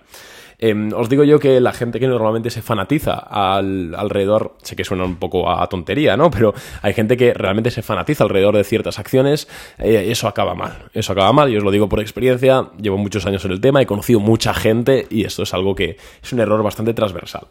Em, 0.58 0.92
os 0.92 1.08
digo 1.08 1.24
yo 1.24 1.38
que 1.38 1.58
la 1.58 1.72
gente 1.72 1.98
que 1.98 2.06
normalmente 2.06 2.50
se 2.50 2.60
fanatiza 2.60 3.14
al, 3.14 3.94
alrededor, 3.94 4.56
sé 4.62 4.76
que 4.76 4.84
suena 4.84 5.04
un 5.04 5.16
poco 5.16 5.50
a 5.50 5.66
tontería, 5.68 6.18
¿no? 6.18 6.30
Pero 6.30 6.52
hay 6.82 6.92
gente 6.92 7.16
que 7.16 7.32
realmente 7.32 7.70
se 7.70 7.82
fanatiza 7.82 8.24
alrededor 8.24 8.56
de 8.56 8.64
ciertas 8.64 8.98
acciones, 8.98 9.48
eh, 9.78 10.08
eso 10.10 10.28
acaba 10.28 10.54
mal, 10.54 10.90
eso 10.92 11.12
acaba 11.12 11.32
mal, 11.32 11.50
y 11.50 11.56
os 11.56 11.64
lo 11.64 11.70
digo 11.70 11.88
por 11.88 12.00
experiencia, 12.00 12.70
llevo 12.78 12.98
muchos 12.98 13.24
años 13.24 13.44
en 13.46 13.52
el 13.52 13.60
tema, 13.60 13.80
he 13.80 13.86
conocido 13.86 14.20
mucha 14.20 14.52
gente 14.52 15.06
y 15.08 15.24
esto 15.24 15.44
es 15.44 15.54
algo 15.54 15.74
que 15.74 15.96
es 16.22 16.32
un 16.32 16.40
error 16.40 16.62
bastante 16.62 16.92
transversal. 16.92 17.46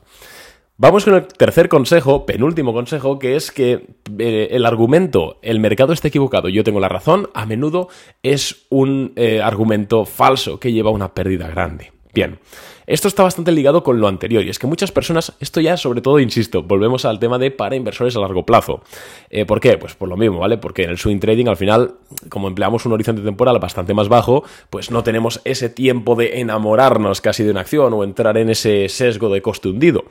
Vamos 0.81 1.03
con 1.03 1.13
el 1.13 1.27
tercer 1.27 1.67
consejo, 1.67 2.25
penúltimo 2.25 2.71
consejo, 2.71 3.19
que 3.19 3.36
es 3.36 3.51
que 3.51 3.86
eh, 4.17 4.48
el 4.51 4.65
argumento, 4.65 5.38
el 5.41 5.59
mercado 5.59 5.91
está 5.91 6.07
equivocado, 6.07 6.48
yo 6.48 6.63
tengo 6.63 6.79
la 6.79 6.88
razón, 6.88 7.27
a 7.33 7.45
menudo 7.45 7.89
es 8.24 8.65
un 8.69 9.12
eh, 9.17 9.41
argumento 9.41 10.05
falso 10.05 10.57
que 10.57 10.71
lleva 10.71 10.89
a 10.89 10.93
una 10.93 11.13
pérdida 11.13 11.50
grande. 11.50 11.91
Bien, 12.13 12.39
esto 12.88 13.09
está 13.09 13.24
bastante 13.24 13.51
ligado 13.51 13.83
con 13.83 14.00
lo 14.00 14.07
anterior 14.07 14.41
y 14.43 14.50
es 14.50 14.57
que 14.57 14.67
muchas 14.67 14.93
personas, 14.93 15.33
esto 15.41 15.59
ya 15.59 15.75
sobre 15.75 16.00
todo, 16.00 16.17
insisto, 16.21 16.63
volvemos 16.63 17.03
al 17.03 17.19
tema 17.19 17.38
de 17.38 17.51
para 17.51 17.75
inversores 17.75 18.15
a 18.15 18.21
largo 18.21 18.45
plazo. 18.45 18.81
Eh, 19.29 19.45
¿Por 19.45 19.59
qué? 19.59 19.77
Pues 19.77 19.95
por 19.95 20.07
lo 20.07 20.15
mismo, 20.15 20.39
¿vale? 20.39 20.57
Porque 20.57 20.83
en 20.83 20.91
el 20.91 20.98
swing 20.98 21.19
trading 21.19 21.48
al 21.48 21.57
final, 21.57 21.95
como 22.29 22.48
empleamos 22.48 22.86
un 22.86 22.93
horizonte 22.93 23.21
temporal 23.21 23.59
bastante 23.59 23.93
más 23.93 24.07
bajo, 24.07 24.45
pues 24.69 24.91
no 24.91 25.03
tenemos 25.03 25.41
ese 25.43 25.69
tiempo 25.69 26.15
de 26.15 26.39
enamorarnos 26.39 27.19
casi 27.19 27.43
de 27.43 27.51
una 27.51 27.62
acción 27.62 27.93
o 27.93 28.05
entrar 28.05 28.38
en 28.38 28.50
ese 28.50 28.88
sesgo 28.88 29.27
de 29.27 29.41
coste 29.41 29.67
hundido. 29.67 30.05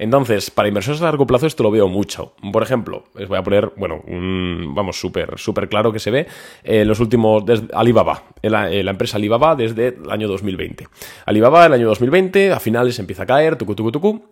Entonces, 0.00 0.50
para 0.50 0.66
inversores 0.66 1.02
a 1.02 1.04
largo 1.04 1.26
plazo 1.26 1.46
esto 1.46 1.62
lo 1.62 1.70
veo 1.70 1.86
mucho. 1.86 2.32
Por 2.54 2.62
ejemplo, 2.62 3.04
les 3.14 3.28
voy 3.28 3.36
a 3.36 3.42
poner, 3.42 3.70
bueno, 3.76 4.02
un, 4.06 4.72
vamos, 4.74 4.98
súper, 4.98 5.38
súper 5.38 5.68
claro 5.68 5.92
que 5.92 5.98
se 5.98 6.10
ve 6.10 6.26
en 6.64 6.88
los 6.88 7.00
últimos, 7.00 7.44
desde 7.44 7.68
Alibaba, 7.74 8.22
la, 8.40 8.70
la, 8.70 8.90
empresa 8.90 9.18
Alibaba 9.18 9.54
desde 9.54 9.88
el 9.88 10.10
año 10.10 10.26
2020. 10.26 10.88
Alibaba 11.26 11.66
el 11.66 11.74
año 11.74 11.86
2020, 11.86 12.50
a 12.50 12.58
finales 12.60 12.98
empieza 12.98 13.24
a 13.24 13.26
caer, 13.26 13.56
tucu, 13.56 13.74
tucu, 13.74 13.92
tucu. 13.92 14.22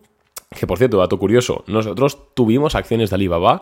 Que 0.59 0.65
por 0.65 0.79
cierto, 0.79 0.97
dato 0.97 1.19
curioso, 1.19 1.63
nosotros 1.67 2.33
tuvimos 2.33 2.73
acciones 2.73 3.11
de 3.11 3.17
Alibaba 3.17 3.61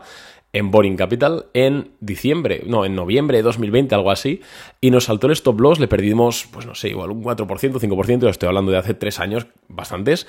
en 0.53 0.71
Boring 0.71 0.95
Capital 0.95 1.47
en 1.53 1.91
diciembre, 1.99 2.63
no, 2.65 2.85
en 2.85 2.95
noviembre 2.95 3.37
de 3.37 3.43
2020, 3.43 3.93
algo 3.95 4.11
así, 4.11 4.39
y 4.79 4.91
nos 4.91 5.03
saltó 5.03 5.27
el 5.27 5.33
stop 5.33 5.59
loss, 5.59 5.79
le 5.79 5.89
perdimos, 5.89 6.47
pues 6.51 6.65
no 6.65 6.73
sé, 6.73 6.87
igual 6.87 7.11
un 7.11 7.21
4%, 7.21 7.45
5%, 7.47 8.29
estoy 8.29 8.47
hablando 8.47 8.71
de 8.71 8.77
hace 8.77 8.93
tres 8.93 9.19
años, 9.19 9.47
bastantes, 9.67 10.25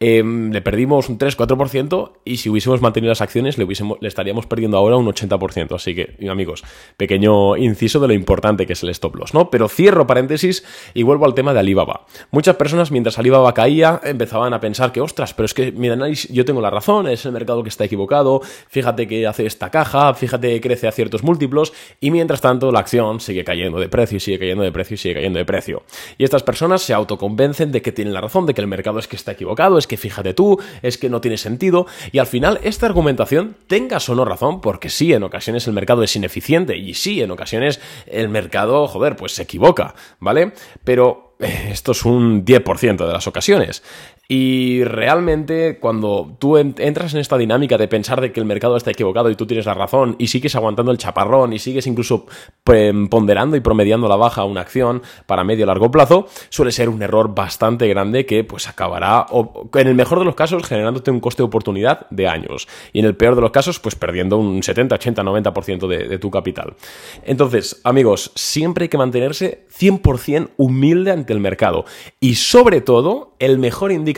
Em, 0.00 0.52
le 0.52 0.62
perdimos 0.62 1.08
un 1.08 1.18
3-4% 1.18 2.12
y 2.24 2.36
si 2.36 2.48
hubiésemos 2.48 2.80
mantenido 2.80 3.08
las 3.10 3.20
acciones 3.20 3.58
le, 3.58 3.64
hubiésemos, 3.64 3.98
le 4.00 4.06
estaríamos 4.06 4.46
perdiendo 4.46 4.76
ahora 4.76 4.96
un 4.96 5.06
80%. 5.06 5.74
Así 5.74 5.96
que, 5.96 6.16
amigos, 6.30 6.62
pequeño 6.96 7.56
inciso 7.56 7.98
de 7.98 8.06
lo 8.06 8.14
importante 8.14 8.64
que 8.64 8.74
es 8.74 8.82
el 8.84 8.90
stop 8.90 9.16
loss, 9.16 9.34
¿no? 9.34 9.50
Pero 9.50 9.68
cierro 9.68 10.06
paréntesis 10.06 10.64
y 10.94 11.02
vuelvo 11.02 11.24
al 11.24 11.34
tema 11.34 11.52
de 11.52 11.58
Alibaba. 11.58 12.06
Muchas 12.30 12.54
personas 12.54 12.92
mientras 12.92 13.18
Alibaba 13.18 13.52
caía 13.54 14.00
empezaban 14.04 14.54
a 14.54 14.60
pensar 14.60 14.92
que, 14.92 15.00
ostras, 15.00 15.34
pero 15.34 15.46
es 15.46 15.54
que 15.54 15.72
mi 15.72 15.88
análisis, 15.88 16.30
yo 16.30 16.44
tengo 16.44 16.60
la 16.60 16.70
razón, 16.70 17.08
es 17.08 17.26
el 17.26 17.32
mercado 17.32 17.64
que 17.64 17.68
está 17.68 17.84
equivocado, 17.84 18.40
fíjate 18.68 19.08
que 19.08 19.26
hace 19.26 19.46
esta 19.46 19.72
caja, 19.72 20.14
fíjate 20.14 20.48
que 20.54 20.60
crece 20.60 20.86
a 20.86 20.92
ciertos 20.92 21.24
múltiplos 21.24 21.72
y 21.98 22.12
mientras 22.12 22.40
tanto 22.40 22.70
la 22.70 22.78
acción 22.78 23.18
sigue 23.18 23.42
cayendo 23.42 23.80
de 23.80 23.88
precio 23.88 24.18
y 24.18 24.20
sigue 24.20 24.38
cayendo 24.38 24.62
de 24.62 24.70
precio 24.70 24.94
y 24.94 24.98
sigue 24.98 25.14
cayendo 25.16 25.40
de 25.40 25.44
precio. 25.44 25.82
Y 26.18 26.22
estas 26.22 26.44
personas 26.44 26.82
se 26.82 26.94
autoconvencen 26.94 27.72
de 27.72 27.82
que 27.82 27.90
tienen 27.90 28.14
la 28.14 28.20
razón, 28.20 28.46
de 28.46 28.54
que 28.54 28.60
el 28.60 28.68
mercado 28.68 29.00
es 29.00 29.08
que 29.08 29.16
está 29.16 29.32
equivocado, 29.32 29.76
es 29.76 29.87
que 29.88 29.96
fíjate 29.96 30.34
tú, 30.34 30.60
es 30.82 30.98
que 30.98 31.08
no 31.08 31.20
tiene 31.20 31.36
sentido, 31.36 31.86
y 32.12 32.18
al 32.18 32.26
final 32.26 32.60
esta 32.62 32.86
argumentación, 32.86 33.56
tengas 33.66 34.08
o 34.08 34.14
no 34.14 34.24
razón, 34.24 34.60
porque 34.60 34.90
sí, 34.90 35.12
en 35.12 35.24
ocasiones 35.24 35.66
el 35.66 35.72
mercado 35.72 36.02
es 36.02 36.14
ineficiente, 36.14 36.76
y 36.76 36.94
sí, 36.94 37.20
en 37.20 37.30
ocasiones 37.30 37.80
el 38.06 38.28
mercado, 38.28 38.86
joder, 38.86 39.16
pues 39.16 39.32
se 39.32 39.42
equivoca, 39.42 39.94
¿vale? 40.20 40.52
Pero 40.84 41.34
eh, 41.40 41.70
esto 41.70 41.92
es 41.92 42.04
un 42.04 42.44
10% 42.44 43.06
de 43.06 43.12
las 43.12 43.26
ocasiones. 43.26 43.82
Y 44.30 44.84
realmente 44.84 45.78
cuando 45.80 46.36
tú 46.38 46.58
entras 46.58 47.14
en 47.14 47.20
esta 47.20 47.38
dinámica 47.38 47.78
de 47.78 47.88
pensar 47.88 48.20
de 48.20 48.30
que 48.30 48.40
el 48.40 48.44
mercado 48.44 48.76
está 48.76 48.90
equivocado 48.90 49.30
y 49.30 49.36
tú 49.36 49.46
tienes 49.46 49.64
la 49.64 49.72
razón 49.72 50.16
y 50.18 50.26
sigues 50.26 50.54
aguantando 50.54 50.92
el 50.92 50.98
chaparrón 50.98 51.54
y 51.54 51.58
sigues 51.58 51.86
incluso 51.86 52.26
ponderando 52.62 53.56
y 53.56 53.60
promediando 53.60 54.06
la 54.06 54.16
baja 54.16 54.42
a 54.42 54.44
una 54.44 54.60
acción 54.60 55.00
para 55.24 55.44
medio 55.44 55.64
o 55.64 55.66
largo 55.66 55.90
plazo, 55.90 56.26
suele 56.50 56.72
ser 56.72 56.90
un 56.90 57.00
error 57.00 57.34
bastante 57.34 57.88
grande 57.88 58.26
que 58.26 58.44
pues 58.44 58.68
acabará, 58.68 59.24
en 59.72 59.86
el 59.86 59.94
mejor 59.94 60.18
de 60.18 60.26
los 60.26 60.34
casos, 60.34 60.62
generándote 60.66 61.10
un 61.10 61.20
coste 61.20 61.42
de 61.42 61.46
oportunidad 61.46 62.06
de 62.10 62.28
años 62.28 62.68
y 62.92 62.98
en 62.98 63.06
el 63.06 63.16
peor 63.16 63.34
de 63.34 63.40
los 63.40 63.50
casos, 63.50 63.80
pues 63.80 63.94
perdiendo 63.94 64.36
un 64.36 64.62
70, 64.62 64.94
80, 64.94 65.22
90% 65.22 65.88
de, 65.88 66.06
de 66.06 66.18
tu 66.18 66.30
capital. 66.30 66.74
Entonces, 67.24 67.80
amigos, 67.82 68.32
siempre 68.34 68.82
hay 68.84 68.88
que 68.90 68.98
mantenerse 68.98 69.64
100% 69.72 70.50
humilde 70.58 71.12
ante 71.12 71.32
el 71.32 71.40
mercado 71.40 71.86
y 72.20 72.34
sobre 72.34 72.82
todo 72.82 73.32
el 73.38 73.58
mejor 73.58 73.90
indicador 73.90 74.17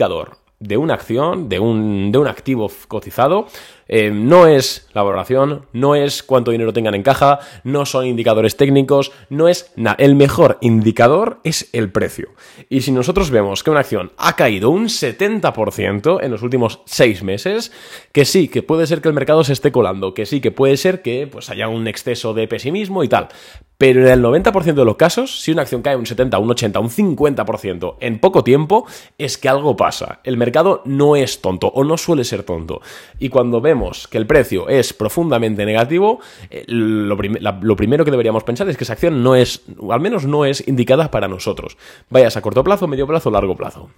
de 0.61 0.77
una 0.77 0.93
acción, 0.93 1.49
de 1.49 1.59
un, 1.59 2.11
de 2.11 2.19
un 2.19 2.27
activo 2.27 2.71
cotizado, 2.87 3.47
eh, 3.87 4.09
no 4.09 4.47
es 4.47 4.87
la 4.93 5.01
valoración, 5.03 5.65
no 5.73 5.95
es 5.95 6.23
cuánto 6.23 6.51
dinero 6.51 6.71
tengan 6.71 6.95
en 6.95 7.03
caja, 7.03 7.39
no 7.63 7.85
son 7.85 8.05
indicadores 8.05 8.55
técnicos, 8.55 9.11
no 9.29 9.49
es 9.49 9.73
nada. 9.75 9.97
El 9.99 10.15
mejor 10.15 10.59
indicador 10.61 11.39
es 11.43 11.69
el 11.73 11.91
precio. 11.91 12.29
Y 12.69 12.81
si 12.81 12.91
nosotros 12.91 13.31
vemos 13.31 13.63
que 13.63 13.71
una 13.71 13.81
acción 13.81 14.13
ha 14.17 14.35
caído 14.35 14.69
un 14.69 14.85
70% 14.85 16.23
en 16.23 16.31
los 16.31 16.43
últimos 16.43 16.79
seis 16.85 17.21
meses, 17.23 17.71
que 18.13 18.23
sí, 18.23 18.47
que 18.47 18.63
puede 18.63 18.87
ser 18.87 19.01
que 19.01 19.09
el 19.09 19.15
mercado 19.15 19.43
se 19.43 19.53
esté 19.53 19.71
colando, 19.71 20.13
que 20.13 20.25
sí, 20.25 20.39
que 20.39 20.51
puede 20.51 20.77
ser 20.77 21.01
que 21.01 21.27
pues, 21.27 21.49
haya 21.49 21.67
un 21.67 21.87
exceso 21.87 22.33
de 22.33 22.47
pesimismo 22.47 23.03
y 23.03 23.09
tal. 23.09 23.27
Pero 23.81 24.01
en 24.01 24.09
el 24.09 24.23
90% 24.23 24.75
de 24.75 24.85
los 24.85 24.95
casos, 24.95 25.41
si 25.41 25.51
una 25.51 25.63
acción 25.63 25.81
cae 25.81 25.95
un 25.95 26.05
70, 26.05 26.37
un 26.37 26.51
80, 26.51 26.79
un 26.79 26.91
50% 26.91 27.95
en 27.99 28.19
poco 28.19 28.43
tiempo, 28.43 28.85
es 29.17 29.39
que 29.39 29.49
algo 29.49 29.75
pasa. 29.75 30.19
El 30.23 30.37
mercado 30.37 30.83
no 30.85 31.15
es 31.15 31.41
tonto 31.41 31.65
o 31.65 31.83
no 31.83 31.97
suele 31.97 32.23
ser 32.23 32.43
tonto. 32.43 32.81
Y 33.17 33.29
cuando 33.29 33.59
vemos 33.59 34.07
que 34.07 34.19
el 34.19 34.27
precio 34.27 34.69
es 34.69 34.93
profundamente 34.93 35.65
negativo, 35.65 36.19
eh, 36.51 36.63
lo, 36.67 37.15
lo, 37.15 37.75
primero 37.75 38.05
que 38.05 38.11
deberíamos 38.11 38.43
pensar 38.43 38.69
es 38.69 38.77
que 38.77 38.83
esa 38.83 38.93
acción 38.93 39.23
no 39.23 39.33
es, 39.33 39.63
al 39.89 39.99
menos 39.99 40.27
no 40.27 40.45
es 40.45 40.67
indicada 40.67 41.09
para 41.09 41.27
nosotros. 41.27 41.75
Vayas 42.11 42.37
a 42.37 42.43
corto 42.43 42.63
plazo, 42.63 42.87
medio 42.87 43.07
plazo, 43.07 43.31
largo 43.31 43.55
plazo. 43.55 43.89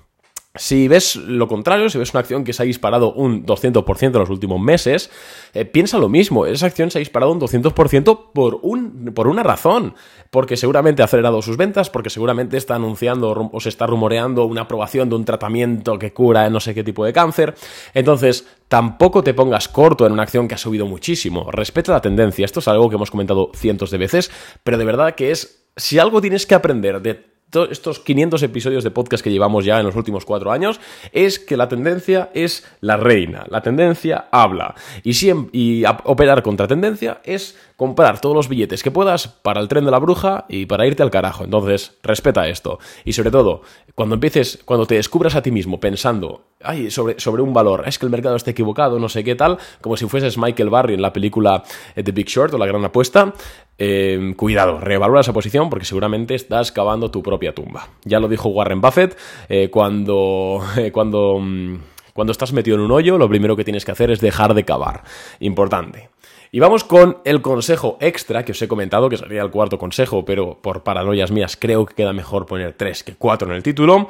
Si 0.56 0.88
ves 0.88 1.16
lo 1.16 1.48
contrario, 1.48 1.90
si 1.90 1.98
ves 1.98 2.14
una 2.14 2.20
acción 2.20 2.44
que 2.44 2.54
se 2.54 2.62
ha 2.62 2.66
disparado 2.68 3.12
un 3.12 3.44
200% 3.44 4.04
en 4.04 4.12
los 4.14 4.30
últimos 4.30 4.62
meses, 4.62 5.10
eh, 5.56 5.66
piensa 5.66 5.98
lo 5.98 6.10
mismo. 6.10 6.46
Esa 6.46 6.68
acción 6.68 6.92
se 6.92 7.00
ha 7.00 7.02
disparado 7.02 7.32
un 7.32 7.42
200% 7.42 8.32
por, 8.36 8.60
un, 8.62 9.14
por 9.16 9.28
una 9.28 9.42
razón. 9.42 9.96
Porque 10.30 10.56
seguramente 10.56 11.02
ha 11.02 11.06
acelerado 11.06 11.42
sus 11.42 11.58
ventas, 11.58 11.90
porque 11.90 12.12
seguramente 12.12 12.58
está 12.58 12.76
anunciando 12.76 13.50
o 13.52 13.60
se 13.60 13.70
está 13.70 13.88
rumoreando 13.88 14.46
una 14.46 14.62
aprobación 14.62 15.10
de 15.10 15.16
un 15.16 15.26
tratamiento 15.26 15.98
que 15.98 16.14
cura 16.14 16.48
no 16.52 16.60
sé 16.60 16.76
qué 16.76 16.84
tipo 16.84 17.04
de 17.04 17.14
cáncer. 17.14 17.56
Entonces, 17.96 18.46
tampoco 18.68 19.24
te 19.24 19.34
pongas 19.34 19.68
corto 19.68 20.06
en 20.06 20.14
una 20.14 20.22
acción 20.22 20.48
que 20.48 20.54
ha 20.54 20.60
subido 20.60 20.86
muchísimo. 20.86 21.50
Respeta 21.52 21.94
la 21.94 22.02
tendencia. 22.02 22.46
Esto 22.46 22.60
es 22.60 22.68
algo 22.68 22.90
que 22.90 22.96
hemos 22.98 23.10
comentado 23.10 23.50
cientos 23.56 23.90
de 23.90 23.98
veces, 23.98 24.30
pero 24.64 24.78
de 24.78 24.86
verdad 24.86 25.16
que 25.16 25.32
es... 25.32 25.66
Si 25.76 25.98
algo 25.98 26.22
tienes 26.22 26.46
que 26.46 26.54
aprender 26.54 27.02
de 27.02 27.33
estos 27.70 28.00
500 28.00 28.44
episodios 28.44 28.84
de 28.84 28.92
podcast 28.92 29.24
que 29.24 29.32
llevamos 29.32 29.66
ya 29.66 29.80
en 29.80 29.86
los 29.86 29.96
últimos 29.96 30.26
cuatro 30.26 30.52
años, 30.52 30.80
es 31.12 31.40
que 31.40 31.58
la 31.58 31.68
tendencia 31.68 32.30
es 32.34 32.66
la 32.82 32.98
reina. 32.98 33.46
La 33.50 33.62
tendencia 33.62 34.26
habla. 34.32 34.76
Y, 35.04 35.14
y 35.52 35.84
operar 36.04 36.44
contra 36.44 36.68
tendencia 36.68 37.22
es 37.24 37.56
comprar 37.84 38.22
todos 38.22 38.34
los 38.34 38.48
billetes 38.48 38.82
que 38.82 38.92
puedas 38.92 39.28
para 39.28 39.60
el 39.60 39.68
tren 39.68 39.84
de 39.84 39.92
la 39.92 40.00
bruja 40.00 40.46
y 40.48 40.68
para 40.68 40.88
irte 40.88 41.04
al 41.04 41.12
carajo. 41.12 41.44
Entonces, 41.44 41.98
respeta 42.02 42.48
esto. 42.48 42.80
Y 43.04 43.12
sobre 43.12 43.30
todo, 43.30 43.62
cuando 43.94 44.16
empieces, 44.16 44.62
cuando 44.64 44.86
te 44.86 44.96
descubras 44.96 45.36
a 45.36 45.42
ti 45.42 45.52
mismo 45.52 45.82
pensando, 45.82 46.46
ay, 46.62 46.90
sobre, 46.90 47.20
sobre 47.20 47.42
un 47.42 47.54
valor, 47.54 47.84
es 47.86 48.00
que 48.00 48.06
el 48.06 48.10
mercado 48.10 48.38
está 48.38 48.52
equivocado, 48.52 49.00
no 49.00 49.10
sé 49.10 49.26
qué 49.26 49.36
tal, 49.36 49.58
como 49.82 49.98
si 49.98 50.08
fueses 50.08 50.38
Michael 50.38 50.70
Barry 50.70 50.94
en 50.94 51.02
la 51.02 51.12
película 51.12 51.62
The 51.94 52.14
Big 52.14 52.28
Short 52.28 52.54
o 52.54 52.58
La 52.58 52.68
Gran 52.68 52.86
Apuesta, 52.86 53.34
eh, 53.78 54.34
cuidado, 54.38 54.80
revalora 54.80 55.20
esa 55.20 55.34
posición 55.34 55.70
porque 55.70 55.84
seguramente 55.84 56.36
estás 56.36 56.72
cavando 56.72 57.12
tu 57.12 57.22
propia 57.22 57.54
tumba. 57.54 57.90
Ya 58.06 58.22
lo 58.22 58.30
dijo 58.30 58.48
Warren 58.48 58.80
Buffett 58.80 59.18
eh, 59.50 59.68
cuando, 59.70 60.62
cuando, 60.94 61.38
mm, 61.38 61.80
cuando 62.14 62.32
estás 62.32 62.54
metido 62.54 62.78
en 62.78 62.84
un 62.84 62.92
hoyo, 62.92 63.18
lo 63.18 63.28
primero 63.28 63.58
que 63.58 63.66
tienes 63.66 63.84
que 63.84 63.92
hacer 63.92 64.10
es 64.10 64.22
dejar 64.22 64.54
de 64.54 64.64
cavar. 64.64 65.04
Importante. 65.42 66.14
Y 66.56 66.60
vamos 66.60 66.84
con 66.84 67.18
el 67.26 67.42
consejo 67.42 67.98
extra 68.00 68.46
que 68.46 68.52
os 68.52 68.62
he 68.62 68.68
comentado, 68.68 69.10
que 69.10 69.18
sería 69.18 69.42
el 69.42 69.50
cuarto 69.50 69.80
consejo, 69.80 70.24
pero 70.24 70.60
por 70.62 70.84
paranoias 70.84 71.32
mías 71.32 71.58
creo 71.58 71.84
que 71.84 71.96
queda 71.96 72.14
mejor 72.14 72.46
poner 72.46 72.74
tres 72.74 73.04
que 73.04 73.16
cuatro 73.16 73.50
en 73.50 73.56
el 73.56 73.64
título. 73.64 74.08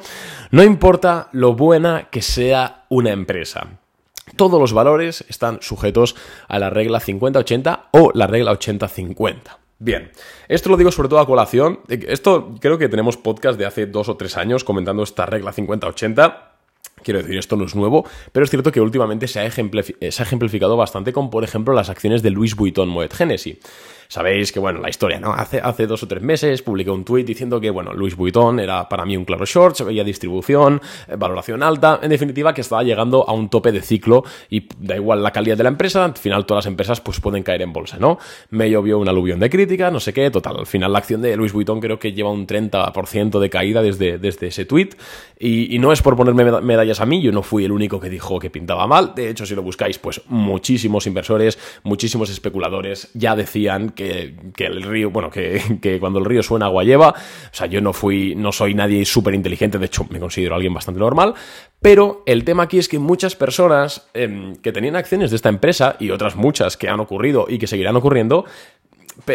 No 0.50 0.62
importa 0.62 1.30
lo 1.32 1.54
buena 1.54 2.08
que 2.10 2.20
sea 2.20 2.84
una 2.90 3.12
empresa. 3.12 3.78
Todos 4.36 4.60
los 4.60 4.74
valores 4.74 5.24
están 5.30 5.62
sujetos 5.62 6.16
a 6.46 6.58
la 6.58 6.68
regla 6.68 7.00
50-80 7.00 7.84
o 7.92 8.10
la 8.12 8.26
regla 8.26 8.52
80-50. 8.52 9.38
Bien, 9.78 10.12
esto 10.46 10.68
lo 10.68 10.76
digo 10.76 10.92
sobre 10.92 11.08
todo 11.08 11.20
a 11.20 11.26
colación. 11.26 11.80
Esto 11.88 12.56
creo 12.60 12.76
que 12.76 12.90
tenemos 12.90 13.16
podcast 13.16 13.58
de 13.58 13.64
hace 13.64 13.86
dos 13.86 14.10
o 14.10 14.18
tres 14.18 14.36
años 14.36 14.64
comentando 14.64 15.02
esta 15.02 15.24
regla 15.24 15.54
50-80 15.54 16.53
Quiero 17.04 17.20
decir, 17.20 17.38
esto 17.38 17.56
no 17.56 17.66
es 17.66 17.74
nuevo, 17.74 18.04
pero 18.32 18.44
es 18.44 18.50
cierto 18.50 18.72
que 18.72 18.80
últimamente 18.80 19.28
se 19.28 19.40
ha, 19.40 19.46
ejemplificado 19.46 20.76
bastante 20.76 21.12
con, 21.12 21.30
por 21.30 21.44
ejemplo, 21.44 21.74
las 21.74 21.90
acciones 21.90 22.22
de 22.22 22.30
Louis 22.30 22.56
Vuitton 22.56 22.88
Moet 22.88 23.12
Genesis. 23.12 23.58
Sabéis 24.08 24.52
que, 24.52 24.60
bueno, 24.60 24.80
la 24.80 24.88
historia, 24.88 25.20
¿no? 25.20 25.32
Hace, 25.32 25.60
hace 25.60 25.86
dos 25.86 26.02
o 26.02 26.08
tres 26.08 26.22
meses 26.22 26.62
publiqué 26.62 26.90
un 26.90 27.04
tweet 27.04 27.24
diciendo 27.24 27.60
que, 27.60 27.70
bueno, 27.70 27.92
Louis 27.92 28.16
Vuitton 28.16 28.60
era 28.60 28.88
para 28.88 29.04
mí 29.04 29.16
un 29.16 29.24
claro 29.24 29.44
short, 29.44 29.76
se 29.76 29.84
veía 29.84 30.04
distribución, 30.04 30.80
eh, 31.08 31.16
valoración 31.16 31.62
alta, 31.62 32.00
en 32.02 32.10
definitiva 32.10 32.54
que 32.54 32.60
estaba 32.60 32.82
llegando 32.82 33.28
a 33.28 33.32
un 33.32 33.48
tope 33.48 33.72
de 33.72 33.82
ciclo 33.82 34.24
y 34.50 34.68
da 34.78 34.96
igual 34.96 35.22
la 35.22 35.30
calidad 35.32 35.56
de 35.56 35.62
la 35.62 35.68
empresa, 35.68 36.04
al 36.04 36.14
final 36.14 36.46
todas 36.46 36.64
las 36.64 36.70
empresas 36.70 37.00
pues 37.00 37.20
pueden 37.20 37.42
caer 37.42 37.62
en 37.62 37.72
bolsa, 37.72 37.98
¿no? 37.98 38.18
Me 38.50 38.70
llovió 38.70 38.98
un 38.98 39.08
aluvión 39.08 39.40
de 39.40 39.50
crítica, 39.50 39.90
no 39.90 40.00
sé 40.00 40.12
qué, 40.12 40.30
total, 40.30 40.58
al 40.58 40.66
final 40.66 40.92
la 40.92 40.98
acción 40.98 41.22
de 41.22 41.36
Louis 41.36 41.52
Vuitton 41.52 41.80
creo 41.80 41.98
que 41.98 42.12
lleva 42.12 42.30
un 42.30 42.46
30% 42.46 43.38
de 43.38 43.50
caída 43.50 43.82
desde, 43.82 44.18
desde 44.18 44.48
ese 44.48 44.64
tweet 44.64 44.90
y, 45.38 45.74
y 45.74 45.78
no 45.78 45.92
es 45.92 46.02
por 46.02 46.16
ponerme 46.16 46.44
medallas 46.60 47.00
a 47.00 47.06
mí, 47.06 47.20
yo 47.22 47.32
no 47.32 47.42
fui 47.42 47.64
el 47.64 47.72
único 47.72 48.00
que 48.00 48.08
dijo 48.08 48.38
que 48.38 48.50
pintaba 48.50 48.86
mal, 48.86 49.14
de 49.14 49.30
hecho 49.30 49.46
si 49.46 49.54
lo 49.54 49.62
buscáis 49.62 49.98
pues 49.98 50.20
muchísimos 50.28 51.06
inversores, 51.06 51.58
muchísimos 51.82 52.30
especuladores 52.30 53.10
ya 53.14 53.36
decían 53.36 53.90
que, 53.94 54.34
el 54.58 54.82
río, 54.82 55.10
bueno, 55.10 55.30
que, 55.30 55.98
cuando 56.00 56.18
el 56.18 56.24
río 56.24 56.42
suena 56.42 56.66
agua 56.66 56.84
lleva, 56.84 57.10
o 57.10 57.54
sea, 57.54 57.66
yo 57.66 57.80
no 57.80 57.92
fui, 57.92 58.34
no 58.34 58.52
soy 58.52 58.74
nadie 58.74 59.04
súper 59.04 59.34
inteligente, 59.34 59.78
de 59.78 59.86
hecho 59.86 60.06
me 60.10 60.20
considero 60.20 60.54
alguien 60.54 60.74
bastante 60.74 61.00
normal, 61.00 61.34
pero 61.80 62.22
el 62.26 62.44
tema 62.44 62.64
aquí 62.64 62.78
es 62.78 62.88
que 62.88 62.98
muchas 62.98 63.36
personas 63.36 64.08
em, 64.14 64.56
que 64.56 64.72
tenían 64.72 64.96
acciones 64.96 65.30
de 65.30 65.36
esta 65.36 65.48
empresa 65.48 65.96
y 65.98 66.10
otras 66.10 66.36
muchas 66.36 66.76
que 66.76 66.88
han 66.88 67.00
ocurrido 67.00 67.46
y 67.48 67.58
que 67.58 67.66
seguirán 67.66 67.96
ocurriendo, 67.96 68.44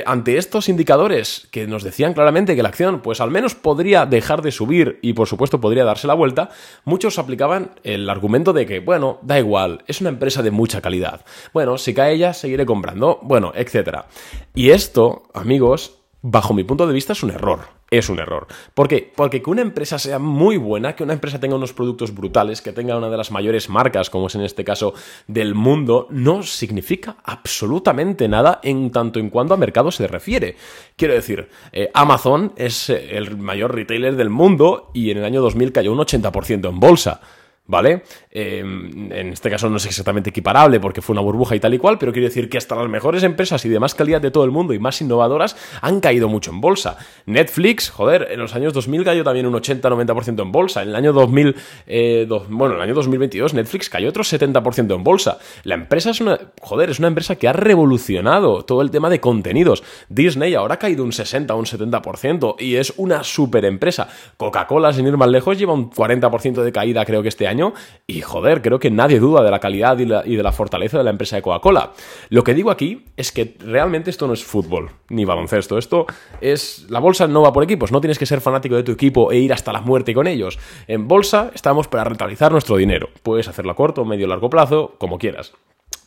ante 0.06 0.38
estos 0.38 0.70
indicadores 0.70 1.48
que 1.52 1.68
nos 1.68 1.84
decían 1.84 2.14
claramente 2.14 2.56
que 2.56 2.64
la 2.64 2.70
acción 2.70 3.02
pues 3.02 3.22
al 3.22 3.32
menos 3.32 3.56
podría 3.56 4.06
dejar 4.06 4.42
de 4.42 4.52
subir 4.52 5.00
y 5.02 5.14
por 5.14 5.28
supuesto 5.28 5.62
podría 5.62 5.86
darse 5.86 6.08
la 6.08 6.14
vuelta, 6.14 6.50
muchos 6.86 7.18
aplicaban 7.20 7.72
el 7.84 8.10
argumento 8.10 8.54
de 8.54 8.66
que, 8.66 8.80
bueno, 8.80 9.20
da 9.22 9.40
igual, 9.40 9.84
es 9.88 10.02
una 10.02 10.10
empresa 10.10 10.44
de 10.44 10.52
mucha 10.52 10.82
calidad. 10.82 11.26
Bueno, 11.54 11.78
si 11.78 11.94
cae 11.94 12.14
ella, 12.14 12.34
seguiré 12.34 12.66
comprando, 12.66 13.20
bueno, 13.22 13.52
etc. 13.56 14.06
Y 14.54 14.72
esto, 14.72 15.24
amigos, 15.34 16.00
bajo 16.22 16.54
mi 16.54 16.64
punto 16.64 16.88
de 16.88 16.94
vista 16.94 17.14
es 17.14 17.24
un 17.24 17.32
error 17.32 17.79
es 17.90 18.10
un 18.10 18.20
error. 18.20 18.48
¿Por 18.74 18.88
qué? 18.88 19.12
Porque 19.16 19.42
que 19.42 19.50
una 19.50 19.62
empresa 19.62 20.00
sea 20.00 20.20
muy 20.20 20.58
buena, 20.58 20.96
que 20.96 21.04
una 21.04 21.14
empresa 21.14 21.40
tenga 21.40 21.56
unos 21.56 21.74
productos 21.74 22.14
brutales, 22.14 22.62
que 22.62 22.74
tenga 22.74 22.98
una 22.98 23.10
de 23.10 23.18
las 23.18 23.32
mayores 23.32 23.70
marcas, 23.70 24.10
como 24.10 24.28
es 24.28 24.36
en 24.36 24.42
este 24.42 24.64
caso 24.64 24.94
del 25.28 25.56
mundo, 25.56 26.08
no 26.10 26.44
significa 26.44 27.18
absolutamente 27.24 28.28
nada 28.28 28.60
en 28.64 28.92
tanto 28.92 29.20
en 29.20 29.30
cuanto 29.30 29.54
a 29.54 29.58
mercado 29.58 29.92
se 29.92 30.08
refiere. 30.08 30.56
Quiero 30.96 31.14
decir, 31.14 31.50
eh, 31.72 31.90
Amazon 31.94 32.54
es 32.56 32.90
eh, 32.90 33.18
el 33.18 33.38
mayor 33.38 33.74
retailer 33.74 34.16
del 34.16 34.30
mundo 34.30 34.92
y 34.94 35.12
en 35.12 35.18
el 35.18 35.26
año 35.26 35.42
2000 35.42 35.72
cayó 35.72 35.92
un 35.92 36.00
80% 36.00 36.70
en 36.70 36.80
bolsa. 36.80 37.22
¿Vale? 37.70 38.02
Em, 38.32 39.12
en 39.12 39.30
este 39.30 39.50
caso 39.50 39.70
no 39.70 39.78
es 39.78 39.86
exactamente 39.86 40.32
equiparable 40.32 40.80
porque 40.80 41.02
fue 41.02 41.14
una 41.14 41.22
burbuja 41.22 41.56
y 41.56 41.60
tal 41.60 41.76
y 41.76 41.78
cual, 41.78 42.00
pero 42.00 42.12
quiero 42.12 42.28
decir 42.28 42.50
que 42.50 42.58
hasta 42.58 42.76
las 42.76 42.90
mejores 42.90 43.22
empresas 43.22 43.64
y 43.64 43.70
de 43.70 43.80
más 43.80 43.94
calidad 43.94 44.20
de 44.20 44.32
todo 44.32 44.44
el 44.44 44.50
mundo 44.50 44.74
y 44.74 44.80
más 44.80 45.00
innovadoras 45.02 45.56
han 45.82 46.00
caído 46.02 46.28
mucho 46.28 46.50
en 46.50 46.62
bolsa. 46.62 46.98
Netflix, 47.28 47.92
joder, 47.92 48.30
en 48.32 48.40
los 48.40 48.56
años 48.56 48.74
2000 48.74 49.04
cayó 49.04 49.24
también 49.24 49.46
un 49.46 49.54
80-90% 49.54 50.42
en 50.42 50.52
bolsa. 50.52 50.82
En 50.82 50.90
el 50.90 50.96
año 50.96 51.14
2000, 51.14 51.56
eh, 51.86 52.28
bueno, 52.50 52.74
en 52.74 52.82
el 52.82 52.82
año 52.82 52.96
2022 52.96 53.54
Netflix 53.54 53.88
cayó 53.90 54.10
otro 54.10 54.24
70% 54.24 54.96
en 54.96 55.04
bolsa. 55.04 55.38
La 55.64 55.76
empresa 55.76 56.10
es 56.10 56.22
una, 56.22 56.40
joder, 56.62 56.90
es 56.90 56.98
una 56.98 57.08
empresa 57.08 57.36
que 57.36 57.48
ha 57.48 57.54
revolucionado 57.54 58.66
todo 58.66 58.82
el 58.82 58.90
tema 58.90 59.12
de 59.12 59.20
contenidos. 59.20 59.84
Disney 60.10 60.56
ahora 60.56 60.76
ha 60.76 60.80
caído 60.80 61.04
un 61.04 61.14
60 61.14 61.54
o 61.54 61.60
un 61.60 61.66
70% 61.66 62.56
y 62.58 62.78
es 62.78 62.94
una 62.98 63.24
super 63.24 63.64
empresa. 63.66 64.10
Coca-Cola, 64.38 64.92
sin 64.92 65.06
ir 65.06 65.18
más 65.18 65.30
lejos, 65.30 65.56
lleva 65.56 65.74
un 65.74 65.92
40% 65.92 66.64
de 66.64 66.72
caída 66.72 67.06
creo 67.06 67.22
que 67.22 67.30
este 67.30 67.48
año 67.48 67.59
y 68.08 68.22
joder, 68.22 68.62
creo 68.62 68.80
que 68.80 68.92
nadie 68.92 69.20
duda 69.20 69.44
de 69.44 69.52
la 69.52 69.60
calidad 69.60 69.98
y, 70.00 70.06
de 70.06 70.44
la 70.44 70.52
fortaleza 70.52 70.98
de 70.98 71.04
la 71.04 71.10
empresa 71.10 71.36
de 71.36 71.42
Coca-Cola. 71.42 71.92
Lo 72.30 72.44
que 72.44 72.54
digo 72.54 72.72
aquí 72.72 73.06
es 73.18 73.32
que 73.32 73.56
realmente 73.60 74.10
esto 74.10 74.28
no 74.28 74.34
es 74.34 74.44
fútbol 74.44 74.92
ni 75.10 75.26
baloncesto, 75.26 75.78
esto 75.78 76.06
es... 76.42 76.86
La 76.90 77.00
bolsa 77.00 77.28
no 77.28 77.42
va 77.42 77.54
por 77.54 77.64
equipos, 77.64 77.92
no 77.92 78.02
tienes 78.02 78.20
que 78.20 78.26
ser 78.26 78.42
fanático 78.42 78.76
de 78.76 78.84
tu 78.84 78.92
equipo 78.92 79.32
e 79.32 79.38
ir 79.38 79.54
hasta 79.54 79.74
la 79.74 79.82
muerte 79.82 80.14
con 80.14 80.28
ellos. 80.28 80.60
En 80.88 81.08
bolsa 81.08 81.52
estamos 81.54 81.88
para 81.88 82.04
rentabilizar 82.04 82.52
nuestro 82.52 82.78
dinero. 82.78 83.10
Puedes 83.24 83.48
hacerlo 83.48 83.72
a 83.72 83.76
corto, 83.76 84.06
medio 84.06 84.28
largo 84.28 84.50
plazo, 84.50 84.96
como 84.98 85.18
quieras. 85.18 85.54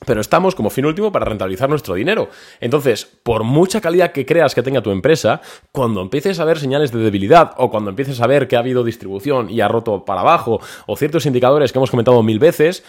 Pero 0.06 0.20
estamos 0.20 0.54
como 0.54 0.70
fin 0.70 0.86
último 0.86 1.12
para 1.12 1.24
rentabilizar 1.24 1.68
nuestro 1.68 1.94
dinero. 1.94 2.28
Entonces, 2.60 3.04
por 3.04 3.44
mucha 3.44 3.80
calidad 3.80 4.12
que 4.12 4.26
creas 4.26 4.54
que 4.54 4.62
tenga 4.62 4.82
tu 4.82 4.90
empresa, 4.90 5.40
cuando 5.70 6.00
empieces 6.00 6.40
a 6.40 6.44
ver 6.44 6.58
señales 6.58 6.92
de 6.92 7.00
debilidad 7.00 7.52
o 7.56 7.70
cuando 7.70 7.90
empieces 7.90 8.20
a 8.20 8.26
ver 8.26 8.48
que 8.48 8.56
ha 8.56 8.60
habido 8.60 8.84
distribución 8.84 9.50
y 9.50 9.60
ha 9.60 9.68
roto 9.68 10.04
para 10.04 10.20
abajo 10.20 10.60
o 10.86 10.96
ciertos 10.96 11.26
indicadores 11.26 11.72
que 11.72 11.78
hemos 11.78 11.90
comentado 11.90 12.22
mil 12.22 12.38
veces, 12.38 12.84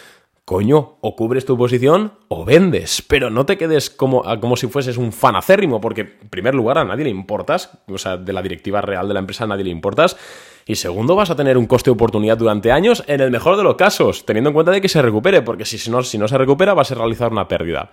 coño, 0.46 0.98
o 1.00 1.16
cubres 1.16 1.46
tu 1.46 1.58
posición 1.58 2.14
o 2.28 2.44
vendes, 2.44 3.02
pero 3.08 3.30
no 3.30 3.46
te 3.46 3.58
quedes 3.58 3.90
como, 3.90 4.24
como 4.42 4.58
si 4.58 4.68
fueses 4.68 4.98
un 4.98 5.14
fan 5.14 5.36
acérrimo, 5.36 5.80
porque 5.80 6.02
en 6.02 6.30
primer 6.30 6.54
lugar 6.54 6.78
a 6.78 6.84
nadie 6.84 7.06
le 7.06 7.10
importas, 7.10 7.80
o 7.88 7.98
sea, 7.98 8.18
de 8.18 8.34
la 8.34 8.42
directiva 8.42 8.82
real 8.82 9.08
de 9.08 9.14
la 9.14 9.22
empresa 9.22 9.46
a 9.46 9.48
nadie 9.48 9.64
le 9.64 9.70
importas, 9.70 10.18
y 10.66 10.76
segundo 10.76 11.16
vas 11.16 11.30
a 11.30 11.36
tener 11.36 11.58
un 11.58 11.66
coste 11.66 11.90
de 11.90 11.94
oportunidad 11.94 12.38
durante 12.38 12.72
años, 12.72 13.04
en 13.08 13.22
el 13.22 13.32
mejor 13.32 13.56
de 13.56 13.64
los 13.64 13.76
casos, 13.76 14.26
teniendo 14.26 14.50
en 14.50 14.54
cuenta 14.54 14.72
de 14.72 14.82
que 14.82 14.90
se 14.90 15.02
recupere, 15.02 15.42
porque 15.42 15.66
si, 15.66 15.90
no, 15.90 16.04
si 16.04 16.18
no 16.18 16.28
se 16.28 16.38
recupera 16.38 16.74
vas 16.74 16.92
a 16.92 16.96
realizar 16.96 17.32
una 17.32 17.48
pérdida. 17.48 17.90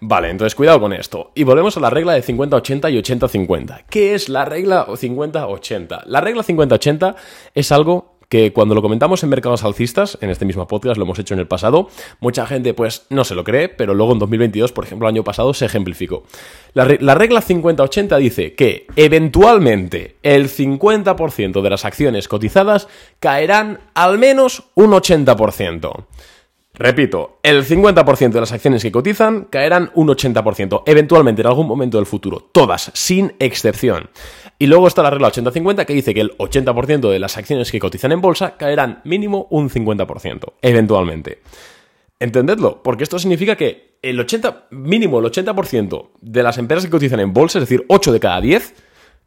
Vale, 0.00 0.28
entonces 0.28 0.54
cuidado 0.54 0.78
con 0.78 0.92
esto. 0.92 1.32
Y 1.34 1.44
volvemos 1.44 1.76
a 1.78 1.80
la 1.80 1.88
regla 1.88 2.12
de 2.12 2.22
50-80 2.22 2.92
y 2.92 3.02
80-50. 3.02 3.84
¿Qué 3.88 4.14
es 4.14 4.28
la 4.28 4.44
regla 4.44 4.86
50-80? 4.86 6.04
La 6.04 6.20
regla 6.20 6.42
50-80 6.42 7.14
es 7.54 7.72
algo 7.72 8.15
que 8.28 8.52
cuando 8.52 8.74
lo 8.74 8.82
comentamos 8.82 9.22
en 9.22 9.28
mercados 9.28 9.64
alcistas, 9.64 10.18
en 10.20 10.30
este 10.30 10.44
mismo 10.44 10.66
podcast 10.66 10.96
lo 10.96 11.04
hemos 11.04 11.18
hecho 11.18 11.34
en 11.34 11.40
el 11.40 11.46
pasado, 11.46 11.88
mucha 12.20 12.46
gente 12.46 12.74
pues 12.74 13.06
no 13.10 13.24
se 13.24 13.34
lo 13.34 13.44
cree, 13.44 13.68
pero 13.68 13.94
luego 13.94 14.12
en 14.12 14.18
2022, 14.18 14.72
por 14.72 14.84
ejemplo, 14.84 15.08
el 15.08 15.14
año 15.14 15.24
pasado 15.24 15.54
se 15.54 15.66
ejemplificó. 15.66 16.24
La, 16.74 16.84
regla 16.84 17.40
50-80 17.40 18.18
dice 18.18 18.54
que 18.54 18.86
eventualmente 18.96 20.16
el 20.22 20.48
50% 20.48 21.62
de 21.62 21.70
las 21.70 21.84
acciones 21.84 22.28
cotizadas 22.28 22.88
caerán 23.20 23.80
al 23.94 24.18
menos 24.18 24.64
un 24.74 24.90
80%. 24.90 26.04
Repito, 26.78 27.38
el 27.42 27.64
50% 27.64 28.32
de 28.32 28.40
las 28.40 28.52
acciones 28.52 28.82
que 28.82 28.92
cotizan 28.92 29.44
caerán 29.44 29.90
un 29.94 30.08
80%, 30.08 30.82
eventualmente 30.84 31.40
en 31.40 31.46
algún 31.46 31.66
momento 31.66 31.96
del 31.96 32.04
futuro, 32.04 32.50
todas, 32.52 32.90
sin 32.92 33.34
excepción. 33.38 34.10
Y 34.58 34.66
luego 34.66 34.88
está 34.88 35.02
la 35.02 35.10
regla 35.10 35.30
80-50 35.30 35.84
que 35.84 35.92
dice 35.92 36.14
que 36.14 36.22
el 36.22 36.36
80% 36.38 37.10
de 37.10 37.18
las 37.18 37.36
acciones 37.36 37.70
que 37.70 37.78
cotizan 37.78 38.12
en 38.12 38.20
bolsa 38.20 38.56
caerán 38.56 39.00
mínimo 39.04 39.46
un 39.50 39.68
50%, 39.68 40.54
eventualmente. 40.62 41.42
Entendedlo, 42.18 42.82
porque 42.82 43.04
esto 43.04 43.18
significa 43.18 43.56
que 43.56 43.98
el 44.00 44.18
80, 44.18 44.68
mínimo 44.70 45.18
el 45.18 45.26
80% 45.26 46.08
de 46.20 46.42
las 46.42 46.56
empresas 46.56 46.84
que 46.84 46.90
cotizan 46.90 47.20
en 47.20 47.34
bolsa, 47.34 47.58
es 47.58 47.68
decir, 47.68 47.84
8 47.88 48.12
de 48.12 48.20
cada 48.20 48.40
10, 48.40 48.74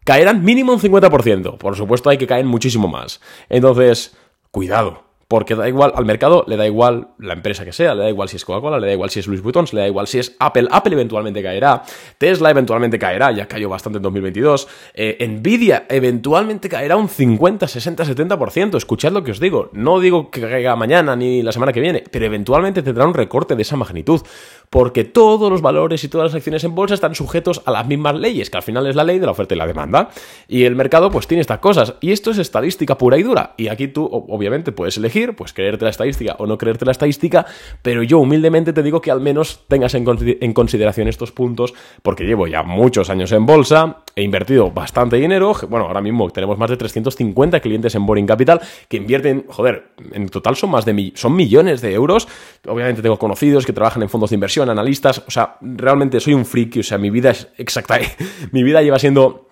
caerán 0.03 0.43
mínimo 0.43 0.73
un 0.73 0.79
50%. 0.79 1.57
Por 1.57 1.75
supuesto 1.75 2.09
hay 2.09 2.17
que 2.17 2.25
caer 2.25 2.45
muchísimo 2.45 2.87
más. 2.87 3.21
Entonces, 3.49 4.17
cuidado, 4.49 5.08
porque 5.29 5.53
da 5.53 5.67
igual, 5.69 5.93
al 5.95 6.05
mercado 6.05 6.43
le 6.47 6.57
da 6.57 6.65
igual 6.65 7.09
la 7.19 7.33
empresa 7.33 7.63
que 7.63 7.71
sea, 7.71 7.93
le 7.93 8.01
da 8.01 8.09
igual 8.09 8.27
si 8.29 8.37
es 8.37 8.43
Coca-Cola, 8.43 8.79
le 8.79 8.87
da 8.87 8.93
igual 8.93 9.11
si 9.11 9.19
es 9.19 9.27
Louis 9.27 9.43
Vuitton, 9.43 9.65
le 9.73 9.81
da 9.81 9.87
igual 9.87 10.07
si 10.07 10.17
es 10.17 10.35
Apple, 10.39 10.67
Apple 10.71 10.93
eventualmente 10.93 11.43
caerá, 11.43 11.83
Tesla 12.17 12.49
eventualmente 12.49 12.97
caerá, 12.97 13.31
ya 13.31 13.47
cayó 13.47 13.69
bastante 13.69 13.97
en 13.97 14.03
2022, 14.03 14.67
eh, 14.95 15.27
Nvidia 15.29 15.85
eventualmente 15.87 16.67
caerá 16.67 16.97
un 16.97 17.07
50, 17.07 17.67
60, 17.67 18.05
70%, 18.05 18.75
escuchad 18.75 19.11
lo 19.11 19.23
que 19.23 19.29
os 19.29 19.39
digo, 19.39 19.69
no 19.71 19.99
digo 19.99 20.31
que 20.31 20.41
caiga 20.41 20.75
mañana 20.75 21.15
ni 21.15 21.43
la 21.43 21.51
semana 21.51 21.73
que 21.73 21.79
viene, 21.79 22.03
pero 22.09 22.25
eventualmente 22.25 22.81
tendrá 22.81 23.05
un 23.05 23.13
recorte 23.13 23.55
de 23.55 23.61
esa 23.61 23.75
magnitud, 23.75 24.21
porque 24.69 25.03
todos 25.03 25.51
los 25.51 25.61
valores 25.61 26.03
y 26.03 26.07
todas 26.07 26.25
las 26.25 26.35
acciones 26.35 26.63
en 26.63 26.75
bolsa 26.75 26.93
están 26.93 27.15
sujetos 27.15 27.61
a 27.65 27.71
las 27.71 27.87
mismas 27.87 28.15
leyes, 28.15 28.49
que 28.49 28.57
al 28.57 28.63
final 28.63 28.85
es 28.87 28.95
la 28.95 29.03
ley 29.03 29.19
de 29.19 29.25
la 29.25 29.31
oferta 29.31 29.55
y 29.55 29.57
la 29.57 29.67
demanda, 29.67 30.09
y 30.47 30.63
el 30.63 30.75
mercado 30.75 31.09
pues 31.09 31.27
tiene 31.27 31.41
estas 31.41 31.59
cosas, 31.59 31.95
y 32.01 32.11
esto 32.11 32.31
es 32.31 32.37
estadística 32.37 32.97
pura 32.97 33.17
y 33.17 33.23
dura, 33.23 33.53
y 33.57 33.67
aquí 33.67 33.87
tú 33.87 34.07
obviamente 34.11 34.71
puedes 34.71 34.97
elegir, 34.97 35.35
pues 35.35 35.53
creerte 35.53 35.85
la 35.85 35.91
estadística 35.91 36.35
o 36.39 36.45
no 36.45 36.57
creerte 36.57 36.85
la 36.85 36.91
estadística, 36.91 37.45
pero 37.81 38.03
yo 38.03 38.19
humildemente 38.19 38.73
te 38.73 38.83
digo 38.83 39.01
que 39.01 39.11
al 39.11 39.21
menos 39.21 39.65
tengas 39.67 39.95
en, 39.95 40.53
consideración 40.53 41.07
estos 41.07 41.31
puntos, 41.31 41.73
porque 42.03 42.25
llevo 42.25 42.47
ya 42.47 42.63
muchos 42.63 43.09
años 43.09 43.31
en 43.31 43.45
bolsa, 43.45 43.97
he 44.15 44.23
invertido 44.23 44.71
bastante 44.71 45.15
dinero, 45.15 45.55
bueno, 45.67 45.87
ahora 45.87 46.01
mismo 46.01 46.29
tenemos 46.29 46.57
más 46.57 46.69
de 46.69 46.77
350 46.77 47.59
clientes 47.59 47.95
en 47.95 48.05
Boring 48.05 48.27
Capital 48.27 48.61
que 48.87 48.97
invierten, 48.97 49.45
joder, 49.47 49.89
en 50.11 50.29
total 50.29 50.55
son 50.55 50.71
más 50.71 50.85
de 50.85 51.13
son 51.15 51.35
millones 51.35 51.81
de 51.81 51.93
euros, 51.93 52.27
obviamente 52.67 53.01
tengo 53.01 53.17
conocidos 53.17 53.65
que 53.65 53.73
trabajan 53.73 54.03
en 54.03 54.09
fondos 54.09 54.31
de 54.31 54.35
inversión, 54.35 54.58
analistas, 54.67 55.23
o 55.27 55.31
sea, 55.31 55.57
realmente 55.61 56.19
soy 56.19 56.33
un 56.33 56.45
friki, 56.45 56.79
o 56.79 56.83
sea, 56.83 56.97
mi 56.97 57.09
vida 57.09 57.29
es 57.29 57.47
exacta, 57.57 57.99
mi 58.51 58.63
vida 58.63 58.81
lleva 58.81 58.99
siendo 58.99 59.48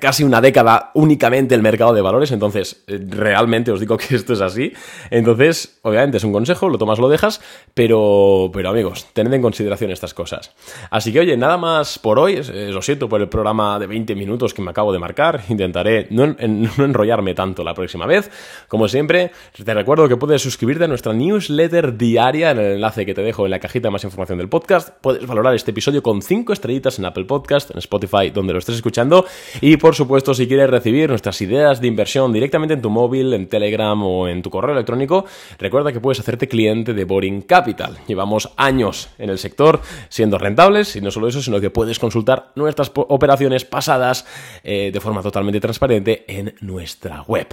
casi 0.00 0.24
una 0.24 0.40
década 0.40 0.90
únicamente 0.94 1.54
el 1.54 1.60
mercado 1.60 1.92
de 1.92 2.00
valores, 2.00 2.32
entonces 2.32 2.84
eh, 2.86 2.98
realmente 3.06 3.70
os 3.70 3.80
digo 3.80 3.96
que 3.98 4.14
esto 4.16 4.32
es 4.32 4.40
así. 4.40 4.72
Entonces, 5.10 5.78
obviamente 5.82 6.16
es 6.16 6.24
un 6.24 6.32
consejo, 6.32 6.68
lo 6.68 6.78
tomas, 6.78 6.98
lo 6.98 7.08
dejas, 7.08 7.40
pero, 7.74 8.50
pero 8.52 8.70
amigos, 8.70 9.06
tened 9.12 9.32
en 9.34 9.42
consideración 9.42 9.90
estas 9.90 10.14
cosas. 10.14 10.52
Así 10.90 11.12
que 11.12 11.20
oye, 11.20 11.36
nada 11.36 11.58
más 11.58 11.98
por 11.98 12.18
hoy, 12.18 12.40
eh, 12.52 12.70
lo 12.72 12.80
siento 12.80 13.08
por 13.08 13.20
el 13.20 13.28
programa 13.28 13.78
de 13.78 13.86
20 13.86 14.14
minutos 14.14 14.54
que 14.54 14.62
me 14.62 14.70
acabo 14.70 14.92
de 14.92 14.98
marcar, 14.98 15.42
intentaré 15.48 16.06
no, 16.10 16.34
enrollarme 16.38 17.34
tanto 17.34 17.62
la 17.62 17.74
próxima 17.74 18.06
vez. 18.06 18.30
Como 18.68 18.88
siempre, 18.88 19.32
te 19.62 19.74
recuerdo 19.74 20.08
que 20.08 20.16
puedes 20.16 20.40
suscribirte 20.40 20.84
a 20.84 20.88
nuestra 20.88 21.12
newsletter 21.12 21.96
diaria 21.96 22.52
en 22.52 22.58
el 22.58 22.72
enlace 22.76 23.04
que 23.04 23.12
te 23.12 23.22
dejo 23.22 23.44
en 23.44 23.50
la 23.50 23.60
cajita 23.60 23.88
de 23.88 23.92
más 23.92 24.04
información 24.04 24.38
del 24.38 24.48
podcast. 24.48 24.94
Puedes 25.02 25.26
valorar 25.26 25.54
este 25.54 25.72
episodio 25.72 26.02
con 26.02 26.22
5 26.22 26.54
estrellitas 26.54 26.98
en 26.98 27.04
Apple 27.04 27.24
Podcast, 27.24 27.70
en 27.70 27.78
Spotify, 27.78 28.30
donde 28.30 28.54
lo 28.54 28.58
estés 28.58 28.76
escuchando, 28.76 29.26
y 29.60 29.73
y 29.74 29.76
por 29.76 29.96
supuesto, 29.96 30.34
si 30.34 30.46
quieres 30.46 30.70
recibir 30.70 31.08
nuestras 31.08 31.40
ideas 31.40 31.80
de 31.80 31.88
inversión 31.88 32.32
directamente 32.32 32.74
en 32.74 32.80
tu 32.80 32.90
móvil, 32.90 33.34
en 33.34 33.48
Telegram 33.48 34.00
o 34.04 34.28
en 34.28 34.40
tu 34.40 34.48
correo 34.48 34.72
electrónico, 34.72 35.24
recuerda 35.58 35.92
que 35.92 35.98
puedes 35.98 36.20
hacerte 36.20 36.46
cliente 36.46 36.94
de 36.94 37.04
Boring 37.04 37.42
Capital. 37.42 37.98
Llevamos 38.06 38.52
años 38.56 39.08
en 39.18 39.30
el 39.30 39.38
sector 39.38 39.80
siendo 40.08 40.38
rentables 40.38 40.94
y 40.94 41.00
no 41.00 41.10
solo 41.10 41.26
eso, 41.26 41.42
sino 41.42 41.60
que 41.60 41.70
puedes 41.70 41.98
consultar 41.98 42.52
nuestras 42.54 42.92
operaciones 42.94 43.64
pasadas 43.64 44.26
eh, 44.62 44.90
de 44.92 45.00
forma 45.00 45.22
totalmente 45.22 45.58
transparente 45.58 46.24
en 46.28 46.54
nuestra 46.60 47.22
web. 47.22 47.48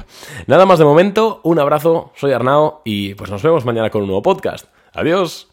Nada 0.46 0.68
más 0.68 0.78
de 0.78 0.86
momento, 0.86 1.42
un 1.44 1.58
abrazo, 1.58 2.12
soy 2.16 2.34
Arnao 2.34 2.84
y 2.86 3.16
pues 3.16 3.32
nos 3.32 3.42
vemos 3.42 3.66
mañana 3.66 3.90
con 3.90 4.04
un 4.04 4.10
nuevo 4.10 4.22
podcast. 4.22 4.68
Adiós. 4.94 5.51